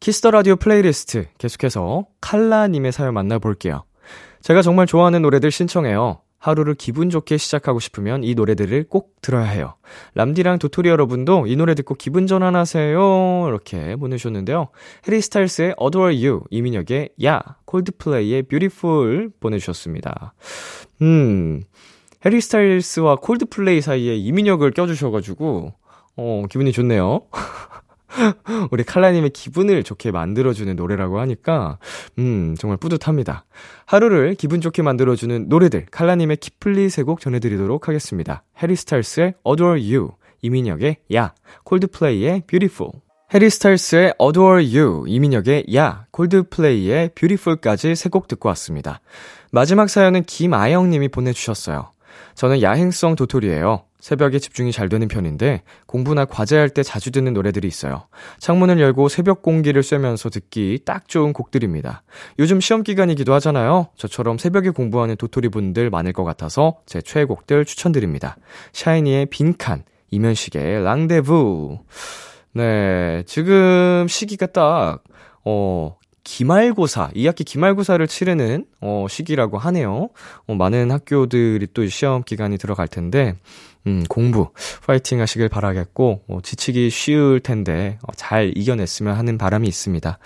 [0.00, 3.84] Kiss the Radio 플레이리스트 계속해서 칼라님의 사연 만나볼게요.
[4.42, 6.20] 제가 정말 좋아하는 노래들 신청해요.
[6.38, 9.74] 하루를 기분 좋게 시작하고 싶으면 이 노래들을 꼭 들어야 해요.
[10.14, 13.46] 람디랑 도토리 여러분도 이 노래 듣고 기분 전환하세요.
[13.48, 14.68] 이렇게 보내주셨는데요.
[15.08, 20.34] 해리 스타일스의 Adore You, 이민혁의 야, 콜드플레이의 Beautiful 보내주셨습니다.
[21.02, 21.62] 음,
[22.24, 25.72] 해리 스타일스와 콜드플레이 사이에 이민혁을 껴주셔가지고,
[26.16, 27.22] 어, 기분이 좋네요.
[28.70, 31.78] 우리 칼라님의 기분을 좋게 만들어주는 노래라고 하니까,
[32.18, 33.44] 음, 정말 뿌듯합니다.
[33.84, 38.42] 하루를 기분 좋게 만들어주는 노래들, 칼라님의 키플리 세 곡 전해드리도록 하겠습니다.
[38.62, 40.10] 해리 스타일스의 Adore You,
[40.42, 42.92] 이민혁의 야, 콜드플레이의 Beautiful.
[43.34, 49.00] 해리 스타일스의 Adore You, 이민혁의 야, 콜드플레이의 Beautiful까지 세 곡 듣고 왔습니다.
[49.52, 51.90] 마지막 사연은 김아영님이 보내주셨어요.
[52.34, 53.82] 저는 야행성 도토리예요.
[54.06, 58.06] 새벽에 집중이 잘 되는 편인데 공부나 과제할 때 자주 듣는 노래들이 있어요.
[58.38, 62.04] 창문을 열고 새벽 공기를 쐬면서 듣기 딱 좋은 곡들입니다.
[62.38, 63.88] 요즘 시험 기간이기도 하잖아요.
[63.96, 68.36] 저처럼 새벽에 공부하는 도토리 분들 많을 것 같아서 제 최애곡들 추천드립니다.
[68.72, 69.82] 샤이니의 빈칸,
[70.12, 71.80] 임현식의 랑데부.
[72.52, 75.02] 네, 지금 시기가 딱,
[75.44, 80.10] 어, 기말고사, 2학기 기말고사를 치르는, 어, 시기라고 하네요.
[80.46, 83.34] 어, 많은 학교들이 또 시험 기간이 들어갈 텐데,
[83.86, 84.50] 음, 공부,
[84.86, 90.18] 파이팅 하시길 바라겠고, 어, 지치기 쉬울 텐데, 어, 잘 이겨냈으면 하는 바람이 있습니다.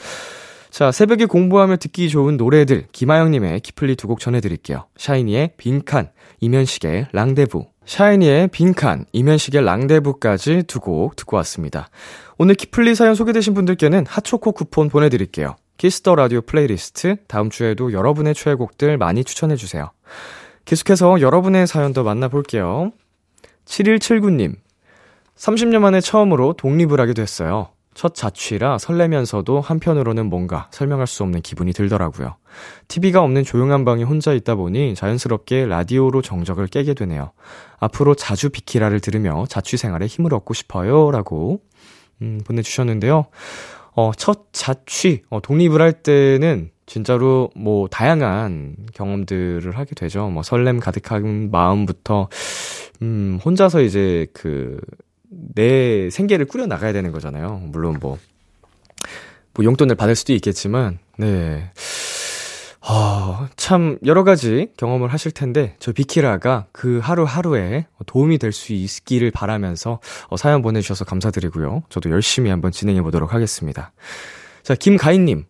[0.71, 4.87] 자, 새벽에 공부하며 듣기 좋은 노래들, 김아영님의 키플리 두 곡 전해드릴게요.
[4.97, 7.67] 샤이니의 빈칸, 임현식의 랑데부.
[7.87, 11.89] 샤이니의 빈칸, 임현식의 랑데부까지 두 곡 듣고 왔습니다.
[12.39, 15.57] 오늘 키플리 사연 소개되신 분들께는 핫초코 쿠폰 보내드릴게요.
[15.77, 19.91] Kiss the Radio 플레이리스트, 다음 주에도 여러분의 최애곡들 많이 추천해주세요.
[20.67, 22.93] 계속해서 여러분의 사연도 만나볼게요.
[23.71, 24.57] 7179님,
[25.37, 27.69] 30년 만에 처음으로 독립을 하게 됐어요.
[27.95, 32.37] 첫 자취라 설레면서도 한편으로는 뭔가 설명할 수 없는 기분이 들더라고요.
[32.89, 37.33] TV가 없는 조용한 방에 혼자 있다 보니 자연스럽게 라디오로 정적을 깨게 되네요.
[37.79, 41.11] 앞으로 자주 비키라를 들으며 자취 생활에 힘을 얻고 싶어요.
[41.11, 41.61] 라고,
[42.23, 43.27] 음, 보내주셨는데요.
[43.95, 50.29] 어, 첫 자취, 어, 독립을 할 때는 진짜로 뭐 다양한 경험들을 하게 되죠.
[50.29, 52.29] 뭐 설렘 가득한 마음부터,
[53.03, 54.79] 음, 혼자서 이제 그,
[55.55, 57.63] 내 생계를 꾸려 나가야 되는 거잖아요.
[57.67, 58.19] 물론 뭐,
[59.55, 61.71] 뭐 용돈을 받을 수도 있겠지만, 네.
[62.83, 69.31] 아, 참, 여러 가지 경험을 하실 텐데, 저 비키라가 그 하루하루에 도움이 될 수 있기를
[69.31, 71.83] 바라면서 어, 사연 보내주셔서 감사드리고요.
[71.91, 73.93] 저도 열심히 한번 진행해 보도록 하겠습니다.
[74.63, 75.45] 자, 김가인님.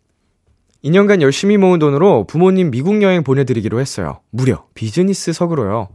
[0.84, 4.20] 2년간 열심히 모은 돈으로 부모님 미국 여행 보내드리기로 했어요.
[4.30, 5.88] 무려 비즈니스석으로요.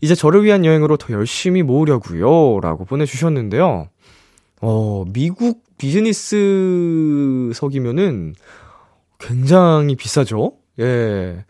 [0.00, 2.60] 이제 저를 위한 여행으로 더 열심히 모으려고요.
[2.60, 3.88] 라고 보내주셨는데요.
[4.62, 8.34] 어, 미국 비즈니스석이면은
[9.18, 10.52] 굉장히 비싸죠?
[10.78, 11.44] 예.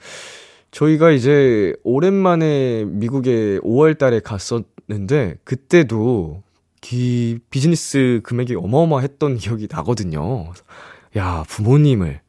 [0.71, 6.43] 저희가 이제 오랜만에 미국에 5월 달에 갔었는데, 그때도
[6.81, 10.53] 기, 비즈니스 금액이 어마어마했던 기억이 나거든요.
[11.17, 12.21] 야, 부모님을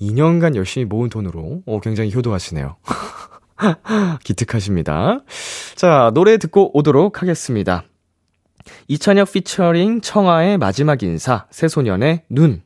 [0.00, 2.76] 2년간 열심히 모은 돈으로, 어, 굉장히 효도하시네요.
[4.24, 5.20] 기특하십니다.
[5.74, 7.84] 자, 노래 듣고 오도록 하겠습니다.
[8.88, 12.62] 이찬혁 피처링 청아의 마지막 인사, 새소년의 눈.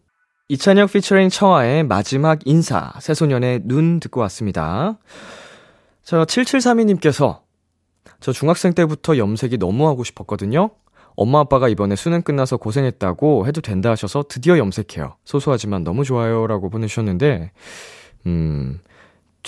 [0.48, 4.98] 이찬혁 피처링 청아의 마지막 인사, 새소년의 눈 듣고 왔습니다.
[6.02, 7.40] 자, 7732님께서
[8.20, 10.70] 저 중학생 때부터 염색이 너무 하고 싶었거든요.
[11.16, 15.16] 엄마 아빠가 이번에 수능 끝나서 고생했다고 해도 된다 하셔서 드디어 염색해요.
[15.24, 16.46] 소소하지만 너무 좋아요.
[16.46, 17.50] 라고 보내주셨는데,
[18.26, 18.80] 음,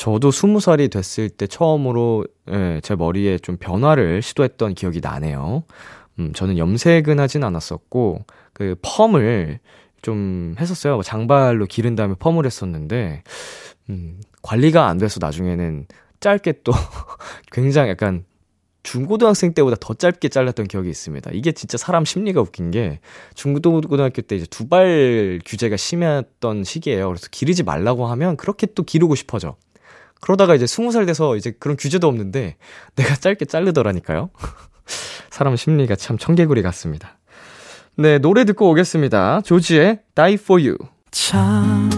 [0.01, 5.65] 저도 스무 살이 됐을 때 처음으로 예, 제 머리에 좀 변화를 시도했던 기억이 나네요.
[6.19, 8.25] 음, 저는 염색은 하진 않았었고,
[8.55, 9.59] 그 펌을
[10.01, 10.95] 좀 했었어요.
[10.95, 13.25] 뭐 장발로 기른 다음에 펌을 했었는데,
[13.91, 15.87] 음, 관리가 안 돼서 나중에는
[16.21, 16.73] 짧게 또
[17.53, 18.25] 굉장히 약간
[18.83, 21.31] 중고등학생 때보다 더 짧게 잘랐던 기억이 있습니다.
[21.35, 23.01] 이게 진짜 사람 심리가 웃긴 게
[23.35, 27.09] 중고등학교 때 이제 두발 규제가 심했던 시기예요.
[27.09, 29.57] 그래서 기르지 말라고 하면 그렇게 또 기르고 싶어져.
[30.21, 32.57] 그러다가 이제 스무 살 돼서 이제 그런 규제도 없는데
[32.95, 34.31] 내가 짧게 자르더라니까요.
[35.31, 37.19] 사람 심리가 참 청개구리 같습니다.
[37.97, 39.41] 네, 노래 듣고 오겠습니다.
[39.43, 40.77] 조지의 Die For You.
[41.11, 41.91] 참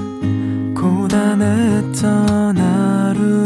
[0.74, 3.44] 고단했던 하루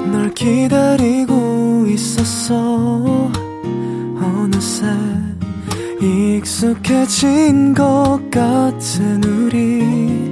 [0.00, 3.30] 끝널 기다리고 있었어
[4.16, 4.86] 어느새
[6.00, 10.31] 익숙해진 것 같은 우리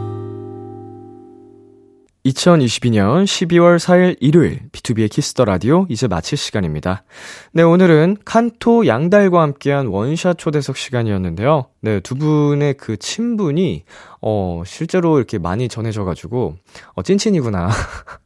[2.25, 7.03] 2022년 12월 4일 일요일 B2B의 키스터 라디오 이제 마칠 시간입니다.
[7.51, 11.65] 네, 오늘은 칸토 양다일과 함께한 원샷 초대석 시간이었는데요.
[11.81, 13.85] 네, 두 분의 그 친분이
[14.21, 16.57] 어 실제로 이렇게 많이 전해져 가지고
[16.93, 17.69] 어 찐친이구나.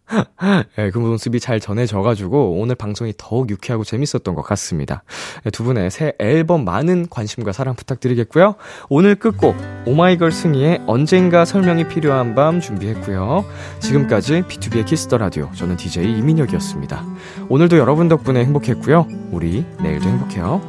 [0.77, 5.03] 네, 그 모습이 잘 전해져가지고 오늘 방송이 더욱 유쾌하고 재밌었던 것 같습니다.
[5.43, 8.55] 네, 두 분의 새 앨범 많은 관심과 사랑 부탁드리겠고요.
[8.89, 13.45] 오늘 끝곡 오마이걸 승희의 언젠가 설명이 필요한 밤 준비했고요.
[13.79, 17.03] 지금까지 B2B의 키스터 라디오 저는 DJ 이민혁이었습니다.
[17.49, 19.07] 오늘도 여러분 덕분에 행복했고요.
[19.31, 20.61] 우리 내일도 행복해요.